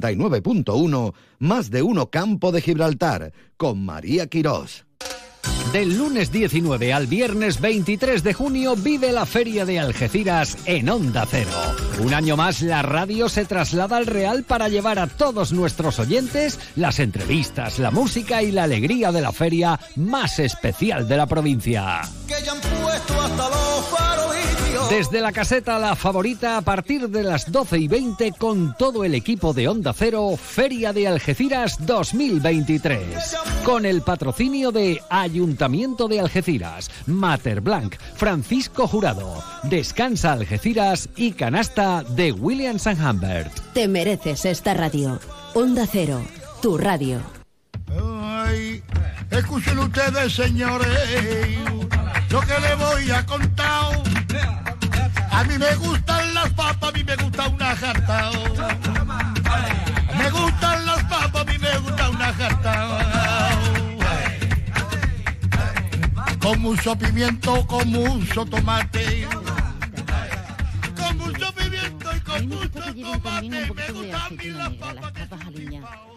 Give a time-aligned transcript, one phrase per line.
[0.00, 4.84] 99.1 Más de uno Campo de Gibraltar con María Quirós.
[5.72, 11.26] Del lunes 19 al viernes 23 de junio vive la Feria de Algeciras en Onda
[11.28, 11.50] Cero.
[12.00, 16.60] Un año más la radio se traslada al Real para llevar a todos nuestros oyentes
[16.76, 22.02] las entrevistas, la música y la alegría de la feria más especial de la provincia.
[22.28, 24.13] Que ya han puesto hasta los.
[24.90, 29.14] Desde la caseta La Favorita a partir de las 12 y 20 con todo el
[29.14, 33.36] equipo de Onda Cero, Feria de Algeciras 2023.
[33.64, 42.02] Con el patrocinio de Ayuntamiento de Algeciras, Mater Blanc, Francisco Jurado, Descansa Algeciras y Canasta
[42.02, 43.52] de Williams & Humbert.
[43.72, 45.18] Te mereces esta radio.
[45.54, 46.22] Onda Cero,
[46.60, 47.20] tu radio.
[47.88, 48.82] Ay,
[49.30, 50.88] escuchen ustedes, señores,
[52.30, 53.84] lo que les voy a contar.
[55.34, 58.30] A mí me gustan las papas, a mí me gusta una jarta.
[60.16, 62.88] Me gustan las papas, a mí me gusta una jarta.
[66.40, 69.26] Con mucho pimiento, con mucho tomate.
[70.96, 73.48] Con mucho pimiento y con mucho tomate.
[73.48, 76.13] Me gustan a mí aceituna las papas que aliñadas.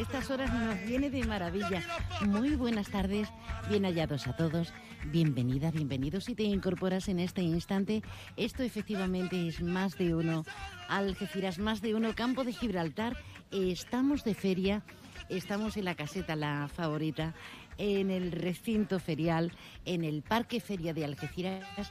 [0.00, 1.82] Estas horas nos viene de maravilla.
[2.26, 3.28] Muy buenas tardes,
[3.68, 4.72] bien hallados a todos.
[5.06, 8.02] Bienvenida, bienvenidos si te incorporas en este instante.
[8.36, 10.44] Esto efectivamente es más de uno.
[10.88, 12.14] Algeciras, más de uno.
[12.14, 13.16] Campo de Gibraltar.
[13.50, 14.84] Estamos de feria.
[15.28, 17.34] Estamos en la caseta La Favorita,
[17.76, 19.52] en el recinto ferial,
[19.84, 21.90] en el Parque Feria de Algeciras.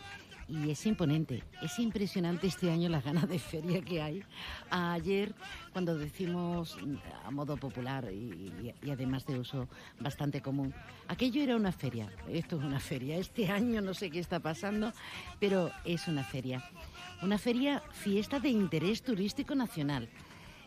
[0.49, 4.23] Y es imponente, es impresionante este año las ganas de feria que hay.
[4.69, 5.36] Ayer,
[5.78, 6.75] cuando decimos
[7.23, 9.67] a modo popular y, además de uso
[10.00, 10.73] bastante común,
[11.08, 13.17] aquello era una feria, esto es una feria.
[13.17, 14.92] Este año no sé qué está pasando,
[15.39, 16.67] pero es una feria.
[17.22, 20.09] Una feria fiesta de interés turístico nacional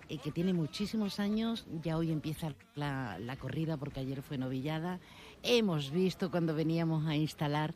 [0.09, 1.67] eh, que tiene muchísimos años.
[1.83, 5.01] Ya hoy empieza la, la corrida porque ayer fue novillada.
[5.43, 7.75] Hemos visto cuando veníamos a instalar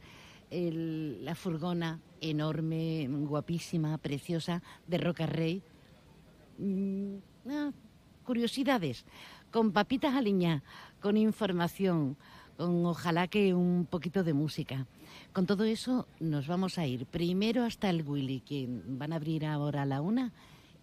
[0.53, 5.65] la furgona enorme, guapísima, preciosa de Roca Rey.
[6.59, 7.17] Mm,
[7.51, 7.73] ah,
[8.25, 9.05] curiosidades,
[9.51, 10.63] con papitas aliñá,
[11.01, 12.17] con información,
[12.57, 14.87] con ojalá que un poquito de música.
[15.33, 19.47] Con todo eso nos vamos a ir primero hasta el Willy, que van a abrir
[19.47, 20.33] ahora a la una.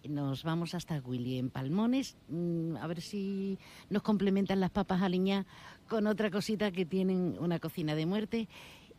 [0.08, 3.58] Nos vamos hasta Willy en Palmones, mm, a ver si
[3.88, 5.46] nos complementan las papas aliñá
[5.88, 8.48] con otra cosita que tienen una cocina de muerte.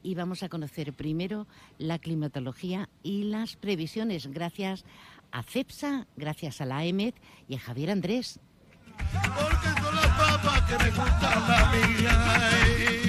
[0.02, 1.48] Y vamos a conocer primero
[1.78, 4.84] la climatología y las previsiones, gracias
[5.34, 7.16] a CEPSA, gracias a la EMED
[7.48, 8.40] y a Javier Andrés.
[8.96, 12.06] Porque son las papas que me gustan a mí.
[12.08, 13.04] ay.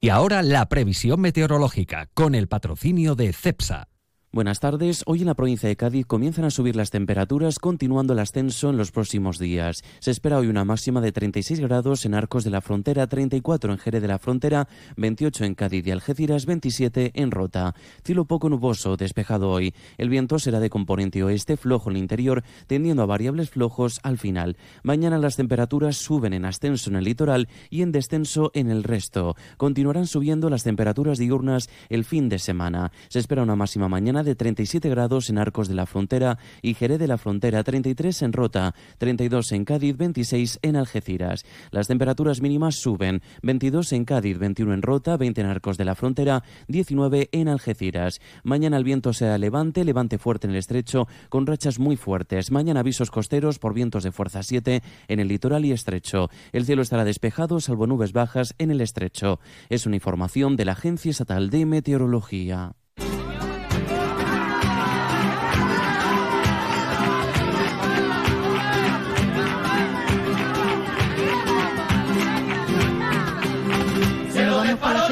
[0.00, 3.88] Y ahora la previsión meteorológica con el patrocinio de CEPSA.
[4.30, 5.04] Buenas tardes.
[5.06, 8.76] Hoy en la provincia de Cádiz comienzan a subir las temperaturas, continuando el ascenso en
[8.76, 9.82] los próximos días.
[10.00, 13.78] Se espera hoy una máxima de 36 grados en Arcos de la Frontera, 34 en
[13.78, 14.68] Jerez de la Frontera,
[14.98, 17.74] 28 en Cádiz y Algeciras, 27 en Rota.
[18.04, 19.72] Cielo poco nuboso, despejado hoy.
[19.96, 24.18] El viento será de componente oeste, flojo en el interior, tendiendo a variables flojos al
[24.18, 24.58] final.
[24.82, 29.36] Mañana las temperaturas suben en ascenso en el litoral y en descenso en el resto.
[29.56, 32.92] Continuarán subiendo las temperaturas diurnas el fin de semana.
[33.08, 36.98] Se espera una máxima mañana de 37 grados en Arcos de la Frontera y Jerez
[36.98, 41.44] de la Frontera, 33 en Rota, 32 en Cádiz, 26 en Algeciras.
[41.70, 45.94] Las temperaturas mínimas suben, 22 en Cádiz, 21 en Rota, 20 en Arcos de la
[45.94, 48.20] Frontera, 19 en Algeciras.
[48.42, 52.50] Mañana el viento será levante, levante fuerte en el estrecho, con rachas muy fuertes.
[52.50, 56.30] Mañana avisos costeros por vientos de fuerza 7 en el litoral y estrecho.
[56.52, 59.40] El cielo estará despejado, salvo nubes bajas en el estrecho.
[59.68, 62.74] Es una información de la Agencia Estatal de Meteorología.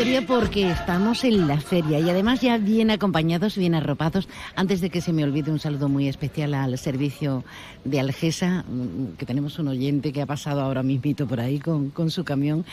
[0.07, 4.29] Feria porque estamos en la feria y además ya bien acompañados, bien arropados.
[4.55, 7.43] Antes de que se me olvide un saludo muy especial al servicio
[7.85, 11.91] de Algesa, mm, que tenemos un oyente que ha pasado ahora mismito por ahí con,
[11.91, 12.65] con su camión.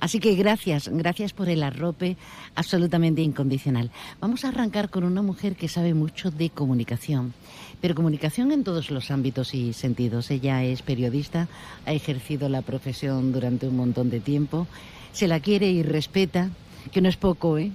[0.00, 2.18] Así que gracias, gracias por el arrope
[2.56, 3.90] absolutamente incondicional.
[4.20, 7.32] Vamos a arrancar con una mujer que sabe mucho de comunicación.
[7.80, 10.30] Pero comunicación en todos los ámbitos y sentidos.
[10.30, 11.48] Ella es periodista,
[11.86, 14.66] ha ejercido la profesión durante un montón de tiempo,
[15.12, 16.50] se la quiere y respeta,
[16.90, 17.70] que no es poco, ¿eh?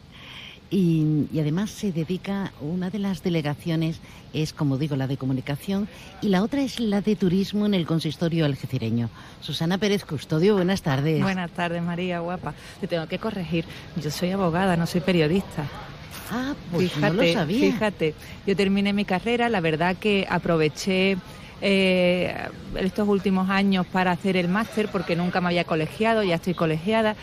[0.70, 4.02] Y, y además se dedica, una de las delegaciones
[4.34, 5.88] es, como digo, la de comunicación
[6.22, 9.10] y la otra es la de turismo en el consistorio algecireño.
[9.40, 11.22] Susana Pérez Custodio, buenas tardes.
[11.22, 12.54] Buenas tardes, María, guapa.
[12.82, 13.64] Te tengo que corregir.
[14.02, 15.66] Yo soy abogada, no soy periodista.
[16.32, 17.72] Ah, pues fíjate, no lo sabía.
[17.72, 18.14] fíjate.
[18.46, 21.18] Yo terminé mi carrera, la verdad que aproveché
[21.62, 22.36] eh,
[22.76, 27.16] estos últimos años para hacer el máster porque nunca me había colegiado, ya estoy colegiada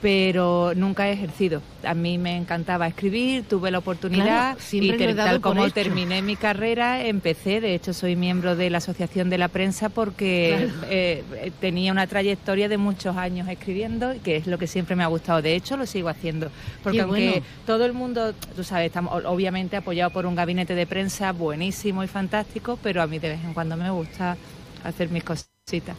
[0.00, 1.62] pero nunca he ejercido.
[1.84, 7.60] A mí me encantaba escribir, tuve la oportunidad y tal como terminé mi carrera, empecé,
[7.60, 12.68] de hecho soy miembro de la Asociación de la Prensa porque eh, tenía una trayectoria
[12.68, 15.42] de muchos años escribiendo, que es lo que siempre me ha gustado.
[15.42, 16.50] De hecho, lo sigo haciendo,
[16.82, 21.32] porque aunque todo el mundo, tú sabes, estamos obviamente apoyado por un gabinete de prensa
[21.32, 24.36] buenísimo y fantástico, pero a mí de vez en cuando me gusta
[24.84, 25.96] hacer mis cositas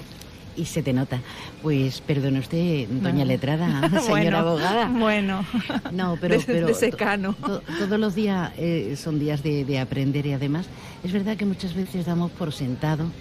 [0.57, 1.21] y se te nota.
[1.62, 4.89] Pues perdone usted, doña letrada, señora abogada.
[4.89, 5.45] Bueno,
[5.92, 7.36] no, pero, pero secano.
[7.36, 10.65] todos los días eh, son días de, aprender y además
[11.04, 13.12] es verdad que muchas veces damos por sentado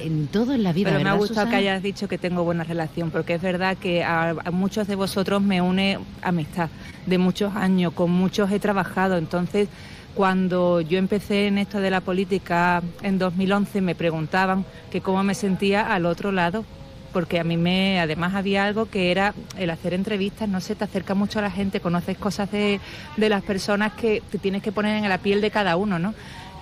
[0.00, 0.90] en todo en la vida.
[0.90, 4.02] Pero me ha gustado que hayas dicho que tengo buena relación, porque es verdad que
[4.02, 6.70] a, a muchos de vosotros me une amistad
[7.06, 9.68] de muchos años, con muchos he trabajado, entonces
[10.14, 15.34] cuando yo empecé en esto de la política en 2011 me preguntaban que cómo me
[15.34, 16.64] sentía al otro lado,
[17.12, 20.84] porque a mí me, además había algo que era el hacer entrevistas, no sé, te
[20.84, 22.80] acerca mucho a la gente, conoces cosas de,
[23.16, 26.14] de las personas que te tienes que poner en la piel de cada uno, ¿no?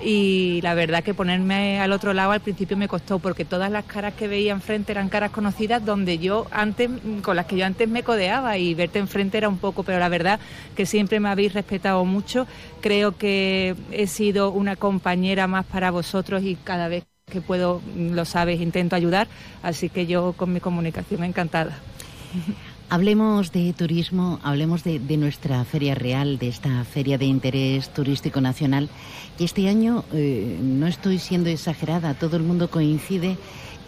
[0.03, 3.85] Y la verdad que ponerme al otro lado al principio me costó porque todas las
[3.85, 6.89] caras que veía enfrente eran caras conocidas donde yo antes
[7.23, 10.09] con las que yo antes me codeaba y verte enfrente era un poco pero la
[10.09, 10.39] verdad
[10.77, 12.47] que siempre me habéis respetado mucho.
[12.81, 18.25] Creo que he sido una compañera más para vosotros y cada vez que puedo lo
[18.25, 19.29] sabes intento ayudar.
[19.63, 21.79] Así que yo con mi comunicación encantada
[22.91, 28.89] Hablemos de turismo, hablemos de, nuestra feria real, de esta feria de interés turístico nacional.
[29.39, 33.37] Y este año, eh, no estoy siendo exagerada, todo el mundo coincide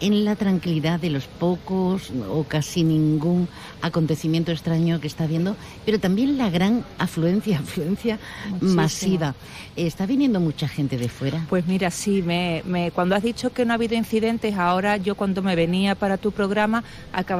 [0.01, 3.47] en la tranquilidad de los pocos o casi ningún
[3.81, 5.55] acontecimiento extraño que está habiendo,
[5.85, 8.19] pero también la gran afluencia, afluencia
[8.59, 9.35] masiva.
[9.75, 11.45] ¿Está viniendo mucha gente de fuera?
[11.49, 15.41] Pues mira, sí, me, cuando has dicho que no ha habido incidentes, ahora yo cuando
[15.41, 16.83] me venía para tu programa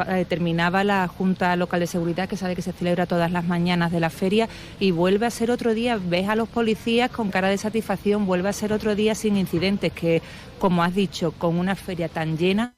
[0.08, 3.92] eh, terminaba la Junta Local de Seguridad, que sabe que se celebra todas las mañanas
[3.92, 4.48] de la feria,
[4.80, 8.50] y vuelve a ser otro día, ves a los policías con cara de satisfacción, vuelve
[8.50, 10.22] a ser otro día sin incidentes, que
[10.62, 12.76] como has dicho, con una feria tan llena,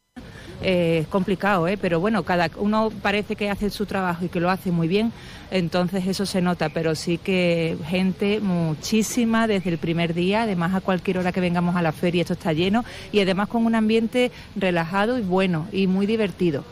[0.64, 1.78] eh, es complicado, ¿eh?
[1.78, 5.12] pero bueno, cada uno parece que hace su trabajo y que lo hace muy bien,
[5.52, 10.82] entonces eso se nota, pero sí que gente muchísima desde el primer día, además a
[10.82, 14.32] cualquier hora que vengamos a la feria esto está lleno y además con un ambiente
[14.56, 16.64] relajado y bueno y muy divertido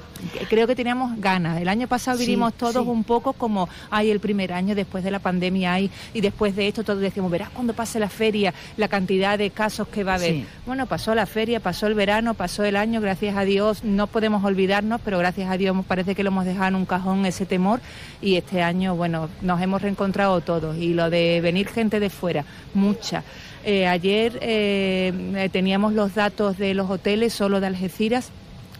[0.49, 1.61] creo que teníamos ganas.
[1.61, 5.19] El año pasado vivimos todos un poco como, hay el primer año después de la
[5.19, 9.37] pandemia hay y después de esto todos decimos, verás cuando pase la feria, la cantidad
[9.37, 10.43] de casos que va a haber.
[10.65, 14.43] Bueno, pasó la feria, pasó el verano, pasó el año, gracias a Dios, no podemos
[14.43, 17.79] olvidarnos, pero gracias a Dios parece que lo hemos dejado en un cajón ese temor
[18.21, 22.45] y este año, bueno, nos hemos reencontrado todos y lo de venir gente de fuera,
[22.73, 23.23] mucha.
[23.63, 28.31] Eh, ayer eh, teníamos los datos de los hoteles solo de Algeciras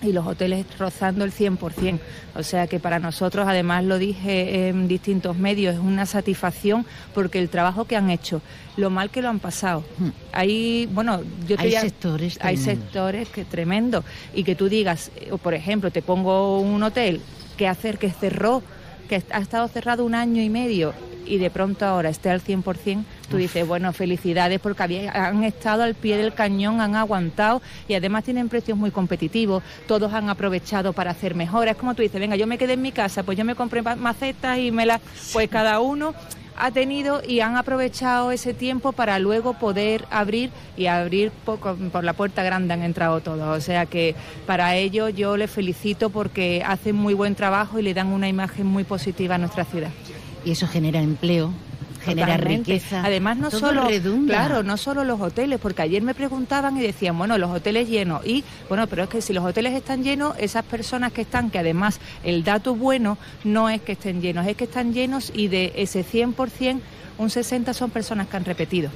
[0.02, 2.00] y los hoteles rozando el 100%.
[2.36, 7.40] O sea que para nosotros, además lo dije en distintos medios, es una satisfacción porque
[7.40, 8.42] el trabajo que han hecho,
[8.78, 9.84] lo mal que lo han pasado.
[9.98, 10.10] Hmm.
[10.32, 14.04] Hay, bueno, yo hay sectores hay sectores que tremendo
[14.34, 17.22] y que tú digas, o por ejemplo, te pongo un hotel
[17.58, 18.64] que hacer que cerró,
[19.08, 20.94] que ha estado cerrado un año y medio
[21.26, 25.96] y de pronto ahora esté al 100%, tú dices, bueno, felicidades porque han estado al
[25.96, 31.12] pie del cañón, han aguantado y además tienen precios muy competitivos, todos han aprovechado para
[31.12, 31.78] hacer mejoras.
[31.78, 34.60] Como tú dices, venga, yo me quedé en mi casa, pues yo me compré macetas
[34.60, 36.14] y me las, pues cada uno
[36.58, 42.04] ha tenido y han aprovechado ese tiempo para luego poder abrir y abrir por, por,
[42.04, 43.58] la puerta grande han entrado todos.
[43.58, 44.14] O sea que
[44.46, 48.68] para ello yo les felicito porque hacen muy buen trabajo y le dan una imagen
[48.68, 49.90] muy positiva a nuestra ciudad.
[50.44, 51.54] Y eso genera empleo
[52.02, 53.04] genera riqueza.
[53.04, 53.88] Además, no solo,
[54.28, 58.26] claro, no solo los hoteles, porque ayer me preguntaban y decían, bueno, los hoteles llenos.
[58.26, 61.60] Y bueno, pero es que si los hoteles están llenos, esas personas que están, que
[61.60, 65.74] además el dato bueno no es que estén llenos, es que están llenos y de
[65.76, 66.80] ese 100%,
[67.18, 68.90] un 60 son personas que han repetido.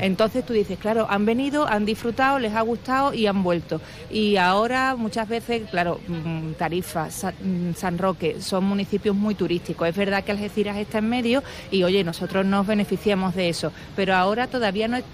[0.00, 3.80] Entonces tú dices, claro, han venido, han disfrutado, les ha gustado y han vuelto.
[4.10, 9.88] Y ahora muchas veces, claro, mm, Tarifa, mm, San Roque, son municipios muy turísticos.
[9.88, 14.14] Es verdad que Algeciras está en medio y, oye, nosotros nos beneficiamos de eso, pero
[14.14, 15.04] ahora todavía no es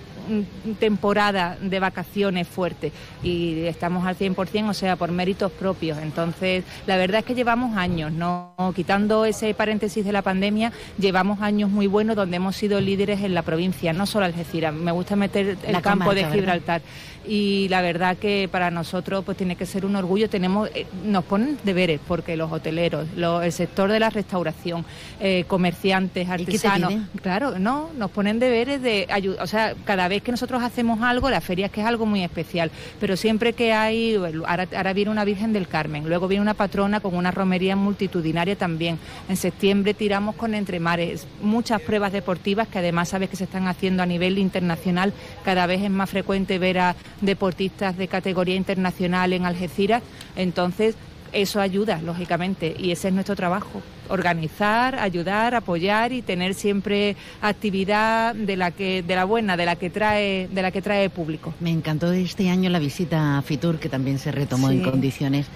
[0.79, 5.99] temporada de vacaciones fuerte y estamos al 100%, o sea, por méritos propios.
[5.99, 11.41] Entonces, la verdad es que llevamos años, no quitando ese paréntesis de la pandemia, llevamos
[11.41, 14.75] años muy buenos donde hemos sido líderes en la provincia, no solo Algeciras.
[14.75, 16.83] Me gusta meter el campo de Gibraltar.
[17.27, 20.29] y la verdad que para nosotros pues tiene que ser un orgullo.
[20.29, 24.85] Tenemos, eh, nos ponen deberes porque los hoteleros, el sector de la restauración,
[25.21, 30.31] eh, comerciantes, artesanos, claro, no, nos ponen deberes de ayuda, o sea, cada vez que
[30.31, 34.15] nosotros hacemos algo, la feria es que es algo muy especial, pero siempre que hay,
[34.15, 38.57] ahora, ahora viene una Virgen del Carmen, luego viene una patrona con una romería multitudinaria
[38.57, 38.99] también.
[39.29, 44.03] En septiembre tiramos con Entremares, muchas pruebas deportivas que además sabes que se están haciendo
[44.03, 45.13] a nivel internacional,
[45.45, 50.03] cada vez es más frecuente ver a deportistas de categoría internacional en Algeciras,
[50.37, 50.97] entonces
[51.35, 58.35] eso ayuda, lógicamente, y ese es nuestro trabajo, organizar, ayudar, apoyar y tener siempre actividad
[58.35, 61.55] de la que de la buena, de la que trae de la que trae público.
[61.61, 65.47] Me encantó este año la visita a Fitur que también se retomó en condiciones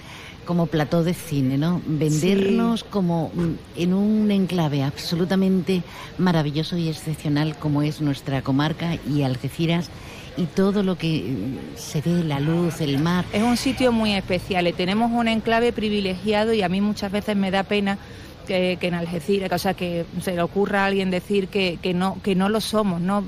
[0.48, 1.82] como plató de cine, ¿no?
[1.86, 5.82] Vendernos como mm, en un enclave absolutamente
[6.16, 9.90] maravilloso y excepcional como es nuestra comarca y Algeciras
[10.38, 13.24] y todo lo que mm, se ve, la luz, el mar.
[13.32, 17.36] Es un sitio muy especial y tenemos un enclave privilegiado y a mí muchas veces
[17.36, 17.98] me da pena
[18.46, 22.16] que, en Algeciras, o sea, que se le ocurra a alguien decir que, que, no,
[22.22, 23.24] que no lo somos, ¿no?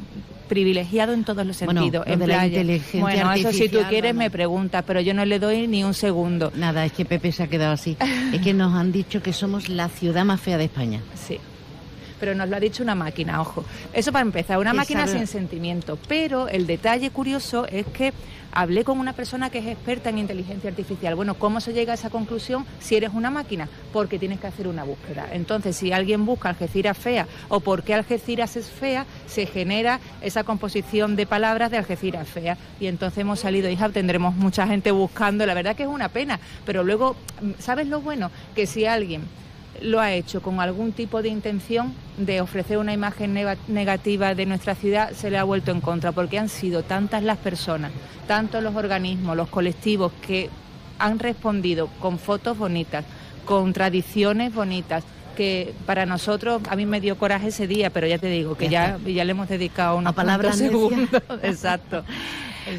[0.48, 2.04] privilegiado en todos los sentidos.
[2.08, 5.68] en La inteligencia bueno, eso si tú quieres me preguntas, pero yo no le doy
[5.68, 6.50] ni un segundo.
[6.56, 7.96] Nada, es que Pepe se ha quedado así.
[8.32, 11.00] es que nos han dicho que somos la ciudad más fea de España.
[11.14, 11.38] Sí
[12.20, 13.64] pero nos lo ha dicho una máquina, ojo.
[13.92, 15.98] Eso para empezar, una máquina sin sentimiento.
[16.06, 18.12] Pero el detalle curioso es que
[18.52, 21.14] hablé con una persona que es experta en inteligencia artificial.
[21.14, 23.68] Bueno, ¿cómo se llega a esa conclusión si eres una máquina?
[23.92, 25.28] Porque tienes que hacer una búsqueda.
[25.32, 30.44] Entonces, si alguien busca Algeciras fea o por qué Algeciras es fea, se genera esa
[30.44, 32.56] composición de palabras de Algeciras fea.
[32.80, 35.46] Y entonces hemos salido, hija, tendremos mucha gente buscando.
[35.46, 36.40] La verdad que es una pena.
[36.66, 37.16] Pero luego,
[37.58, 38.30] ¿sabes lo bueno?
[38.54, 39.22] Que si alguien
[39.82, 43.34] lo ha hecho con algún tipo de intención de ofrecer una imagen
[43.68, 47.38] negativa de nuestra ciudad, se le ha vuelto en contra, porque han sido tantas las
[47.38, 47.92] personas,
[48.26, 50.50] tantos los organismos, los colectivos que
[50.98, 53.04] han respondido con fotos bonitas,
[53.44, 55.04] con tradiciones bonitas,
[55.36, 58.68] que para nosotros, a mí me dio coraje ese día, pero ya te digo que
[58.68, 61.08] ya, ya, le hemos dedicado una palabra segundos.
[61.42, 62.04] Exacto.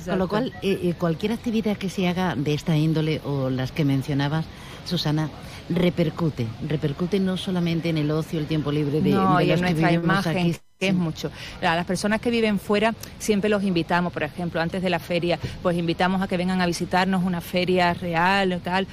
[0.05, 3.71] Con lo cual, eh, eh, cualquier actividad que se haga de esta índole o las
[3.71, 4.45] que mencionabas,
[4.85, 5.29] Susana,
[5.73, 9.91] repercute, repercute no solamente en el ocio, el tiempo libre de, no, y en nuestra
[9.91, 10.55] imagen.
[10.79, 11.31] que es mucho.
[11.61, 15.39] A las personas que viven fuera siempre los invitamos, por ejemplo, antes de la feria,
[15.61, 18.87] pues invitamos a que vengan a visitarnos una feria real o tal,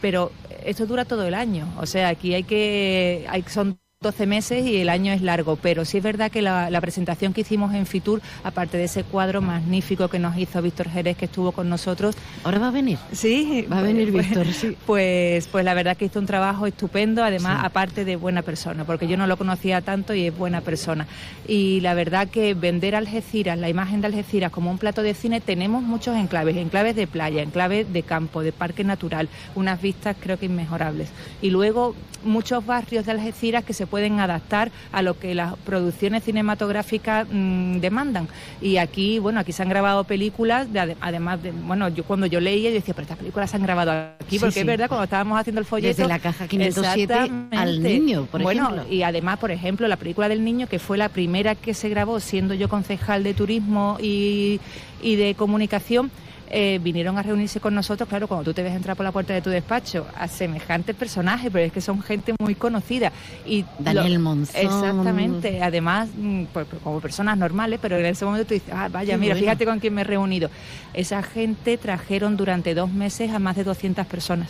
[0.00, 0.32] pero
[0.64, 4.78] esto dura todo el año, o sea, aquí hay que, hay, son 12 meses y
[4.78, 8.20] el año es largo, pero sí es verdad que la, presentación que hicimos en Fitur,
[8.42, 12.16] aparte de ese cuadro magnífico que nos hizo Víctor Jerez, que estuvo con nosotros.
[12.42, 12.98] ¿Ahora va a venir?
[13.12, 14.76] Sí, va a venir pues, Víctor, sí.
[14.84, 19.06] Pues, pues la verdad que hizo un trabajo estupendo, además, aparte de buena persona, porque
[19.06, 21.06] yo no lo conocía tanto y es buena persona.
[21.46, 25.40] Y la verdad que vender Algeciras, la imagen de Algeciras como un plato de cine,
[25.40, 30.36] tenemos muchos enclaves, enclaves de playa, enclaves de campo, de parque natural, unas vistas creo
[30.36, 31.10] que inmejorables.
[31.40, 31.94] Y luego
[32.24, 37.76] muchos barrios de Algeciras que se pueden adaptar a lo que las producciones cinematográficas mm,
[37.80, 38.26] demandan.
[38.62, 40.66] Y aquí, bueno, aquí se han grabado películas,
[41.02, 43.92] además de, bueno, yo cuando yo leía, yo decía, pero estas películas se han grabado
[44.18, 45.94] aquí, porque es verdad, cuando estábamos haciendo el folleto...
[45.98, 50.42] Desde la caja 507 al niño, por bueno, y además, por ejemplo, la película del
[50.42, 54.58] niño, que fue la primera que se grabó siendo yo concejal de turismo y,
[55.02, 56.10] y de comunicación,
[56.54, 59.32] eh, vinieron a reunirse con nosotros, claro, cuando tú te ves entrar por la puerta
[59.32, 63.10] de tu despacho a semejantes personajes, pero es que son gente muy conocida.
[63.46, 64.60] Y Daniel Monzón.
[64.60, 68.88] Exactamente, además, mm, pues, pues, como personas normales, pero en ese momento tú dices, ah,
[68.90, 70.50] vaya, mira, fíjate con quién me he reunido.
[70.92, 74.48] Esa gente trajeron durante dos meses a más de 200 personas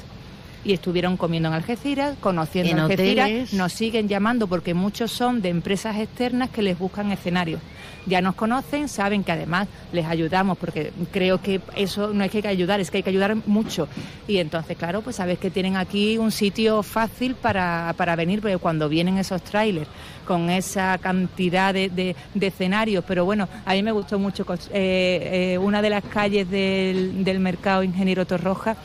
[0.65, 5.49] y estuvieron comiendo en Algeciras, conociendo en Algeciras, nos siguen llamando porque muchos son de
[5.49, 7.61] empresas externas que les buscan escenarios.
[8.05, 12.39] Ya nos conocen, saben que además les ayudamos porque creo que eso no es que
[12.39, 13.89] hay que ayudar, es que hay que ayudar mucho.
[14.27, 18.59] Y entonces, claro, pues sabes que tienen aquí un sitio fácil para, para venir, porque
[18.59, 19.89] cuando vienen esos trailers
[20.27, 25.81] con esa cantidad de, escenarios, pero bueno, a mí me gustó mucho eh, eh, una
[25.81, 28.77] de las calles del, del mercado Ingeniero Torroja,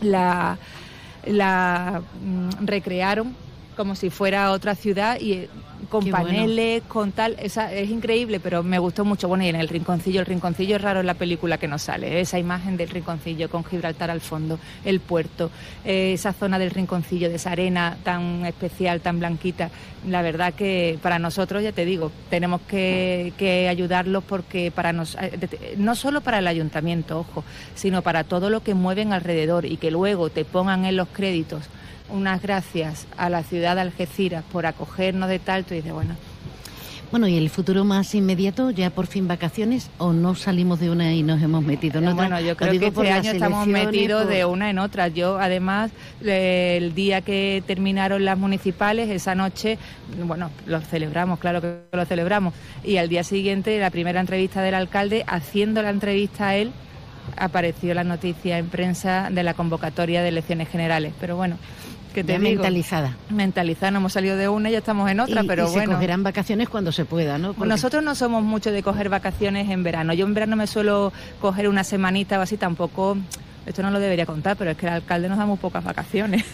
[0.00, 0.58] la
[1.26, 3.34] la mm, recrearon
[3.74, 5.48] como si fuera otra ciudad y
[5.88, 9.28] con paneles, con tal, esa, es increíble, pero me gustó mucho.
[9.28, 12.20] Bueno, y en el rinconcillo, el rinconcillo es raro en la película que nos sale,
[12.20, 15.50] esa imagen del rinconcillo con Gibraltar al fondo, el puerto,
[15.84, 19.70] eh, esa zona del rinconcillo, de esa arena tan especial, tan blanquita.
[20.08, 25.16] La verdad que para nosotros, ya te digo, tenemos que, que ayudarlos porque para nos,
[25.20, 29.76] eh, no solo para el ayuntamiento, ojo, sino para todo lo que mueven alrededor y
[29.76, 31.68] que luego te pongan en los créditos
[32.10, 36.14] unas gracias a la ciudad de Algeciras por acogernos de tal, tú dices, bueno.
[37.10, 38.70] Bueno, ¿y el futuro más inmediato?
[38.72, 42.16] ¿Ya por fin vacaciones o no salimos de una y nos hemos metido en otra?
[42.16, 45.06] Bueno, yo creo que este año estamos metidos por- de una en otra.
[45.08, 45.92] Yo, además,
[46.24, 49.78] el día que terminaron las municipales, esa noche,
[50.24, 52.52] bueno, lo celebramos, claro que lo celebramos.
[52.82, 56.72] Y al día siguiente, la primera entrevista del alcalde, haciendo la entrevista a él,
[57.36, 61.12] apareció la noticia en prensa de la convocatoria de elecciones generales.
[61.20, 61.58] Pero bueno,
[62.14, 63.16] que te Ya digo, mentalizada.
[63.28, 65.74] mentalizada, no hemos salido de una y ya estamos en otra, y, pero y se
[65.74, 65.92] bueno.
[65.92, 67.52] cogerán vacaciones cuando se pueda, ¿no?
[67.52, 70.14] Porque- Nosotros no somos mucho de coger vacaciones en verano.
[70.14, 73.18] Yo en verano me suelo coger una semanita o así, tampoco.
[73.66, 76.44] Esto no lo debería contar, pero es que el alcalde nos da muy pocas vacaciones.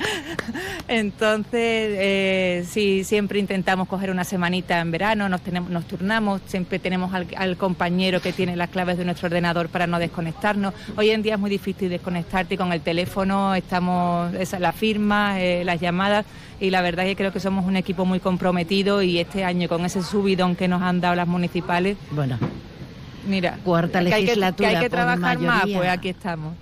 [0.88, 6.78] Entonces, eh, sí, siempre intentamos coger una semanita en verano, nos, tenemos, nos turnamos, siempre
[6.78, 10.72] tenemos al, compañero que tiene las claves de nuestro ordenador para no desconectarnos.
[10.96, 15.64] Hoy en día es muy difícil desconectarte con el teléfono estamos, esa, la firma, eh,
[15.64, 16.26] las llamadas,
[16.60, 19.68] y la verdad es que creo que somos un equipo muy comprometido y este año
[19.68, 22.38] con ese subidón que nos han dado las municipales, Bueno,
[23.26, 26.54] mira, Cuarta que hay que- legislatura que hay que por trabajar más, pues aquí estamos.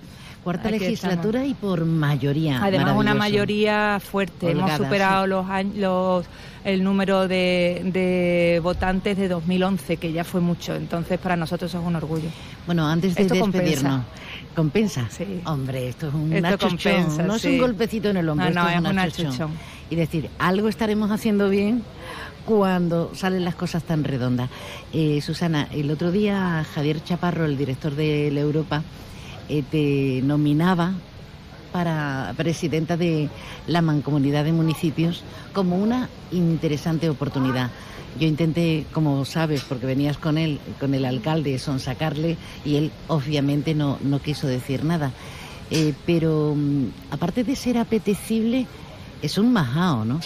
[0.43, 2.63] cuarta Aquí legislatura y por mayoría.
[2.63, 4.47] Además, una mayoría fuerte.
[4.47, 5.29] Holgada, Hemos superado sí.
[5.29, 6.25] los, añ- los
[6.65, 10.75] el número de, de votantes de 2011, que ya fue mucho.
[10.75, 12.29] Entonces, para nosotros es un orgullo.
[12.65, 14.01] Bueno, antes de Esto despedirnos.
[14.55, 15.07] ¿Compensa?
[15.09, 15.41] Sí.
[15.45, 18.69] Hombre, esto es un Esto compensa, no es un golpecito en el hombro, No, no,
[18.69, 19.51] es, es un achuchón.
[19.89, 21.81] Y decir, algo estaremos haciendo bien
[22.49, 24.49] cuando salen las cosas tan redondas.
[24.91, 28.81] Eh, Susana, el otro día Javier Chaparro, el director de la Europa,
[29.49, 30.93] eh, te nominaba
[31.71, 33.29] para presidenta de
[33.67, 37.69] la Mancomunidad de Municipios como una interesante oportunidad.
[38.19, 43.75] Yo intenté, como sabes, porque venías con él, con el alcalde, sonsacarle y él obviamente
[43.75, 45.11] no, no quiso decir nada.
[45.69, 48.65] Eh, pero mm, aparte de ser apetecible,
[49.21, 50.19] es un majao, ¿no?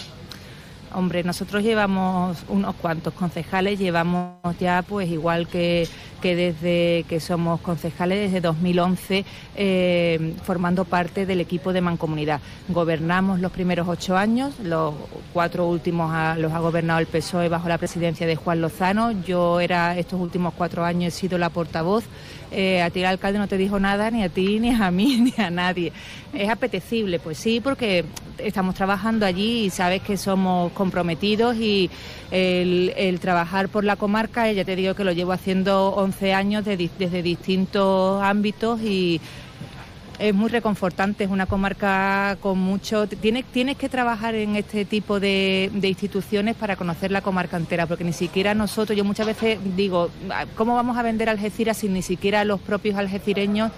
[0.94, 5.88] Hombre, nosotros llevamos unos cuantos concejales, llevamos ya pues igual que,
[6.24, 9.26] que desde que somos concejales desde 2011
[9.56, 12.40] eh, formando parte del equipo de Mancomunidad.
[12.70, 14.94] Gobernamos los primeros ocho años, los
[15.34, 19.12] cuatro últimos los ha gobernado el PSOE bajo la presidencia de Juan Lozano.
[19.26, 22.04] Yo era estos últimos cuatro años he sido la portavoz.
[22.50, 25.32] Eh, a ti el alcalde no te dijo nada, ni a ti, ni a mí,
[25.36, 25.92] ni a nadie.
[26.32, 27.18] ¿Es apetecible?
[27.18, 28.06] Pues sí, porque
[28.38, 31.90] estamos trabajando allí y sabes que somos comprometidos y
[32.30, 36.76] el, trabajar por la comarca, ya te digo que lo llevo haciendo 11 años de
[36.98, 39.20] desde distintos ámbitos y
[40.18, 43.08] es muy reconfortante, es una comarca con mucho...
[43.08, 47.86] Tienes, tienes que trabajar en este tipo de, de instituciones para conocer la comarca entera,
[47.86, 51.88] porque ni siquiera nosotros, yo muchas veces digo, "Ah, ¿cómo vamos a vender Algeciras si
[51.88, 53.72] ni siquiera los propios algecireños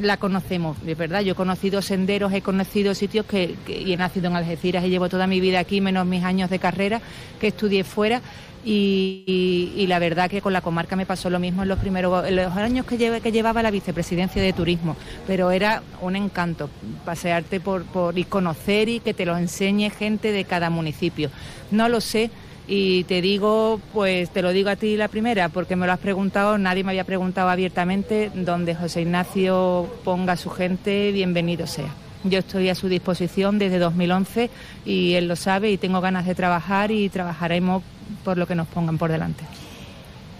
[0.00, 0.80] la conocemos?
[0.84, 4.84] De verdad, yo he conocido senderos, he conocido sitios que, y he nacido en Algeciras
[4.84, 7.00] y llevo toda mi vida aquí, menos mis años de carrera,
[7.40, 8.20] que estudié fuera.
[8.66, 12.36] Y la verdad que con la comarca me pasó lo mismo en los primeros en
[12.36, 16.70] los años que, lleve- que llevaba la vicepresidencia de turismo, pero era un encanto
[17.04, 21.30] pasearte por, por y conocer y que te lo enseñe gente de cada municipio.
[21.70, 22.30] No lo sé
[22.66, 25.98] y te digo, pues te lo digo a ti la primera, porque me lo has
[25.98, 31.92] preguntado, nadie me había preguntado abiertamente, donde José Ignacio ponga a su gente, bienvenido sea.
[32.24, 34.48] Yo estoy a su disposición desde 2011
[34.86, 37.82] y él lo sabe y tengo ganas de trabajar y trabajaremos
[38.24, 39.44] por lo que nos pongan por delante.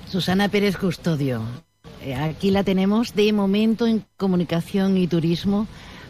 [0.08, 1.42] Susana Pérez Custodio,
[2.02, 5.66] eh, aquí la tenemos de momento en comunicación y turismo.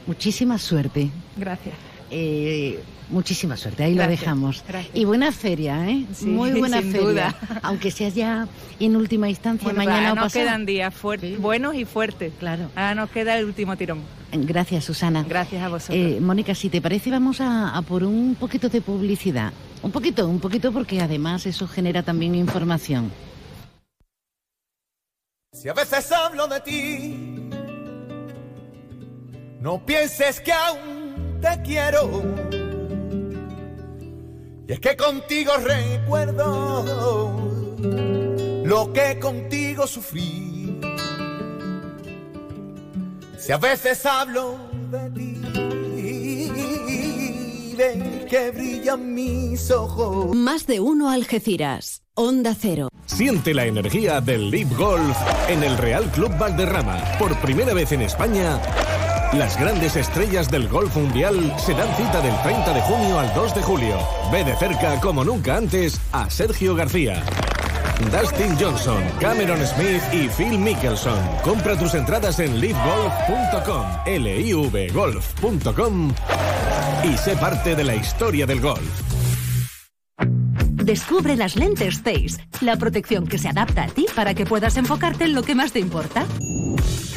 [0.06, 1.10] Muchísima suerte.
[1.36, 1.74] Gracias.
[2.16, 2.78] Eh,
[3.10, 4.64] muchísima suerte, ahí Gracias, lo dejamos.
[4.68, 4.94] gracias.
[4.96, 6.04] Y buena feria, ¿eh?
[6.14, 7.06] Sí, Muy buena sin feria.
[7.08, 7.36] duda.
[7.62, 8.46] Aunque sea ya
[8.78, 10.44] en última instancia, Bueno, mañana ahora o nos pasado.
[10.44, 11.36] quedan días fuertes, Sí.
[11.40, 12.32] buenos y fuertes.
[12.38, 12.70] Claro.
[12.76, 14.00] Ahora nos queda el último tirón.
[14.32, 15.24] Gracias, Susana.
[15.28, 15.96] Gracias a vosotros.
[15.98, 19.52] Eh, Mónica, si te parece, vamos a, a por un poquito de publicidad.
[19.82, 23.10] Un poquito, un poquito, porque además eso genera también información.
[25.52, 27.16] Si a veces hablo de ti,
[29.60, 31.03] no pienses que aún
[31.44, 32.22] te quiero.
[34.66, 37.38] Y es que contigo recuerdo
[38.64, 40.80] lo que contigo sufrí.
[43.36, 44.56] Si a veces hablo
[44.90, 45.34] de ti,
[47.76, 50.34] de que brillan mis ojos.
[50.34, 52.00] Más de uno Algeciras.
[52.14, 52.88] Onda Cero.
[53.06, 55.16] Siente la energía del Leap Golf
[55.48, 56.96] en el Real Club Valderrama.
[57.18, 58.60] Por primera vez en España,
[59.34, 63.54] las grandes estrellas del golf mundial se dan cita del 30 de junio al 2
[63.54, 63.98] de julio.
[64.30, 67.22] Ve de cerca, como nunca antes, a Sergio García.
[68.10, 71.18] Dustin Johnson, Cameron Smith y Phil Mickelson.
[71.42, 76.14] Compra tus entradas en livegolf.com, livgolf.com
[77.04, 79.14] y sé parte de la historia del golf.
[80.84, 85.24] Descubre las lentes Zeiss, la protección que se adapta a ti para que puedas enfocarte
[85.24, 86.26] en lo que más te importa.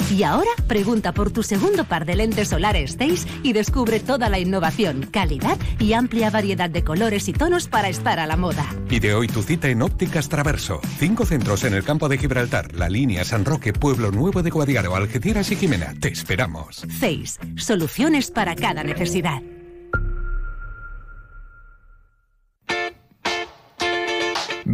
[0.10, 4.40] Y ahora pregunta por tu segundo par de lentes solares Zeiss y descubre toda la
[4.40, 8.66] innovación, calidad y amplia variedad de colores y tonos para estar a la moda.
[8.90, 10.80] Y de hoy tu cita en Ópticas Traverso.
[10.98, 14.96] Cinco centros en el campo de Gibraltar, La Línea, San Roque, Pueblo Nuevo de Guadiaro,
[14.96, 15.94] Algeciras y Jimena.
[16.00, 16.86] Te esperamos.
[17.00, 19.42] Zeiss, soluciones para cada necesidad.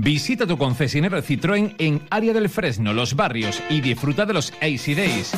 [0.04, 4.98] Visita tu concesionario Citroën en Área del Fresno, Los Barrios y disfruta de los AC
[4.98, 5.32] Days.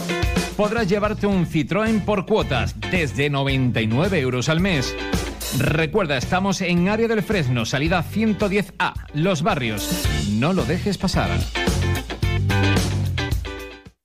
[0.58, 4.95] Podrás llevarte un Citroën por cuotas desde 99 euros al mes.
[5.60, 9.88] Recuerda, estamos en Área del Fresno, salida 110A, Los Barrios.
[10.32, 11.30] No lo dejes pasar.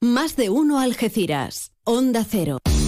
[0.03, 1.73] Más de uno Algeciras.
[1.85, 2.59] Onda Cero.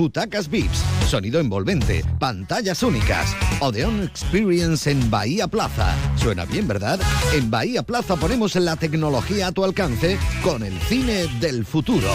[0.00, 3.36] Butacas VIPs, sonido envolvente, pantallas únicas.
[3.60, 5.94] Odeon Experience en Bahía Plaza.
[6.16, 6.98] Suena bien, ¿verdad?
[7.34, 12.08] En Bahía Plaza ponemos la tecnología a tu alcance con el cine del futuro.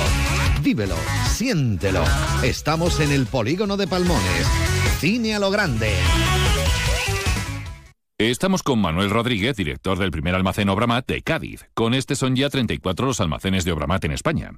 [0.63, 0.95] Vívelo,
[1.27, 2.03] siéntelo.
[2.41, 4.47] Estamos en el polígono de Palmones.
[4.99, 5.93] Cine a lo grande.
[8.17, 11.65] Estamos con Manuel Rodríguez, director del primer almacén Obramat de Cádiz.
[11.75, 14.53] Con este son ya 34 los almacenes de Obramat en España.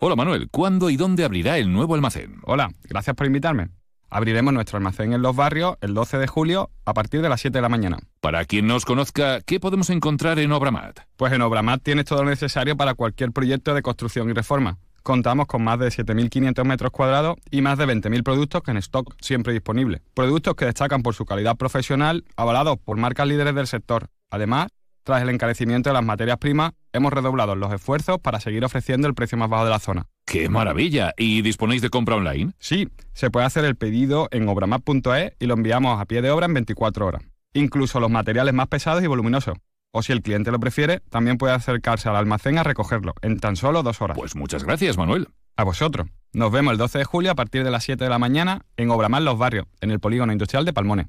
[0.00, 2.36] Hola Manuel, ¿cuándo y dónde abrirá el nuevo almacén?
[2.44, 3.70] Hola, gracias por invitarme.
[4.08, 7.58] Abriremos nuestro almacén en Los Barrios el 12 de julio a partir de las 7
[7.58, 7.98] de la mañana.
[8.20, 11.00] Para quien no os conozca, ¿qué podemos encontrar en Obramat?
[11.16, 14.78] Pues en Obramat tienes todo lo necesario para cualquier proyecto de construcción y reforma.
[15.02, 19.52] Contamos con más de 7.500 metros cuadrados y más de 20.000 productos en stock siempre
[19.52, 20.00] disponibles.
[20.14, 24.10] Productos que destacan por su calidad profesional, avalados por marcas líderes del sector.
[24.30, 24.68] Además,
[25.02, 29.14] tras el encarecimiento de las materias primas, hemos redoblado los esfuerzos para seguir ofreciendo el
[29.14, 30.06] precio más bajo de la zona.
[30.26, 31.14] ¡Qué maravilla!
[31.16, 32.52] ¿Y disponéis de compra online?
[32.58, 36.46] Sí, se puede hacer el pedido en obramap.es y lo enviamos a pie de obra
[36.46, 37.22] en 24 horas.
[37.54, 39.56] Incluso los materiales más pesados y voluminosos.
[39.90, 43.56] O si el cliente lo prefiere, también puede acercarse al almacén a recogerlo en tan
[43.56, 44.18] solo dos horas.
[44.18, 45.28] Pues muchas gracias, Manuel.
[45.56, 46.08] A vosotros.
[46.32, 48.90] Nos vemos el 12 de julio a partir de las 7 de la mañana en
[48.90, 51.06] Obramar Los Barrios, en el Polígono Industrial de Palmones.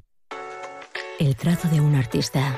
[1.20, 2.58] El trazo de un artista,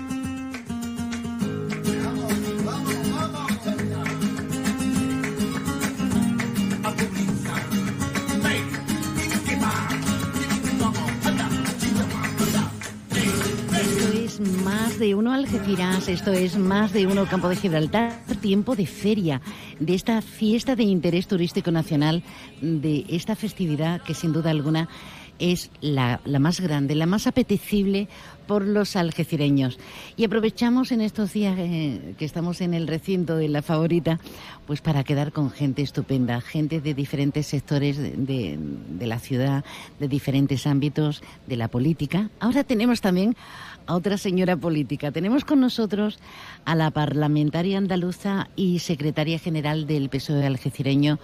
[14.31, 18.85] Es más de uno Algeciras, esto es más de uno Campo de Gibraltar, tiempo de
[18.85, 19.41] feria,
[19.79, 22.23] de esta fiesta de interés turístico nacional,
[22.61, 24.87] de esta festividad que sin duda alguna
[25.39, 28.07] es la, la más grande, la más apetecible
[28.47, 29.79] por los algecireños.
[30.15, 34.19] Y aprovechamos en estos días eh, que estamos en el recinto de la favorita,
[34.67, 39.65] pues para quedar con gente estupenda, gente de diferentes sectores de, de- de la ciudad,
[39.99, 42.29] de diferentes ámbitos de la política.
[42.39, 43.35] Ahora tenemos también
[43.91, 45.11] a otra señora política.
[45.11, 46.17] Tenemos con nosotros
[46.63, 51.19] a la parlamentaria andaluza y secretaria general del PSOE algecireño,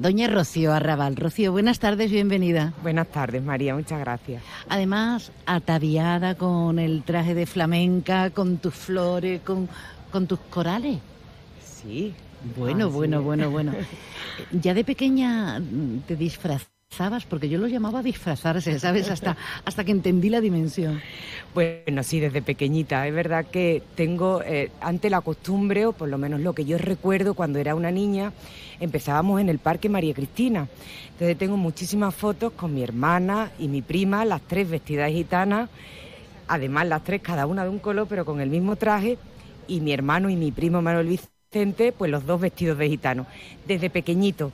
[0.00, 1.14] doña Rocío Arrabal.
[1.14, 2.72] Rocío, buenas tardes, bienvenida.
[2.82, 4.42] Buenas tardes, María, muchas gracias.
[4.68, 9.68] Además, ataviada con el traje de flamenca, con tus flores, con,
[10.10, 10.98] con tus corales.
[11.62, 12.12] Sí.
[12.56, 12.94] Bueno, Ah, sí.
[12.96, 13.72] bueno, bueno, bueno.
[14.52, 15.60] Ya de pequeña
[16.06, 16.68] te disfrazabas,
[17.28, 19.08] porque yo lo llamaba disfrazarse, ¿sabes?
[19.08, 21.00] Hasta, hasta que entendí la dimensión.
[21.54, 23.06] Bueno, sí, desde pequeñita.
[23.06, 26.76] Es verdad que tengo, eh, ante la costumbre, o por lo menos lo que yo
[26.76, 28.32] recuerdo cuando era una niña,
[28.80, 30.66] empezábamos en el Parque María Cristina.
[31.12, 35.70] Entonces tengo muchísimas fotos con mi hermana y mi prima, las tres vestidas gitanas,
[36.48, 39.18] además las tres cada una de un color, pero con el mismo traje,
[39.68, 43.26] y mi hermano y mi primo Manuel Vicente, pues los dos vestidos de gitano.
[43.68, 44.50] Desde pequeñito,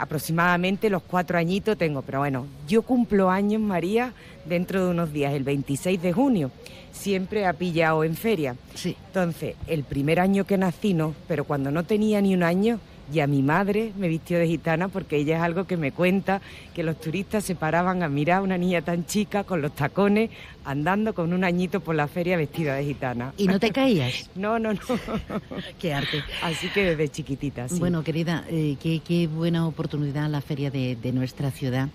[0.00, 4.12] aproximadamente los cuatro añitos tengo, pero bueno, yo cumplo años, María,
[4.46, 6.50] dentro de unos días, el 26 de junio,
[6.90, 8.56] siempre ha pillado en feria.
[8.74, 8.96] Sí.
[9.08, 12.80] Entonces, el primer año que nací no, pero cuando no tenía ni un año,
[13.12, 16.40] y a mi madre me vistió de gitana porque ella es algo que me cuenta
[16.74, 20.30] que los turistas se paraban a mirar a una niña tan chica con los tacones
[20.64, 23.32] andando con un añito por la feria vestida de gitana.
[23.36, 24.30] ¿Y no te caías?
[24.34, 24.80] no, no, no.
[25.78, 26.22] qué arte.
[26.42, 27.78] Así que desde chiquitita, sí.
[27.78, 31.88] Bueno, querida, eh, qué, buena oportunidad la feria de, nuestra ciudad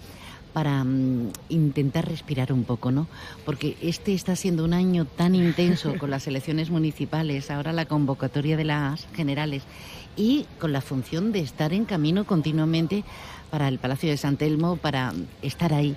[0.51, 3.07] para mm, intentar respirar un poco, ¿no?
[3.45, 8.57] Porque este está siendo un año tan intenso con las elecciones municipales, ahora la convocatoria
[8.57, 9.63] de las generales
[10.15, 13.03] y con la función de estar en camino continuamente
[13.49, 15.95] para el Palacio de San Telmo, para estar ahí.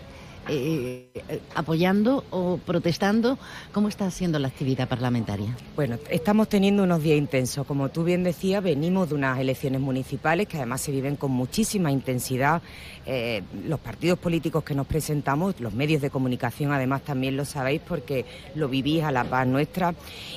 [0.49, 3.39] Eh, eh, apoyando o protestando.
[3.73, 5.55] ¿Cómo está siendo la actividad parlamentaria?
[5.77, 7.67] Bueno, estamos teniendo unos días intensos.
[7.67, 11.93] Como tú bien decías, venimos de unas elecciones municipales que además se viven con muchísima
[11.93, 12.63] intensidad.
[13.05, 17.83] Eh, los partidos políticos que nos presentamos, los medios de comunicación además también lo sabéis
[17.87, 19.95] porque lo vivís a la paz nuestra.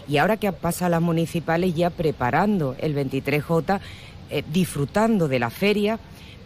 [0.10, 3.80] Y ahora que pasan las municipales ya preparando el 23J,
[4.52, 6.00] disfrutando de la feria,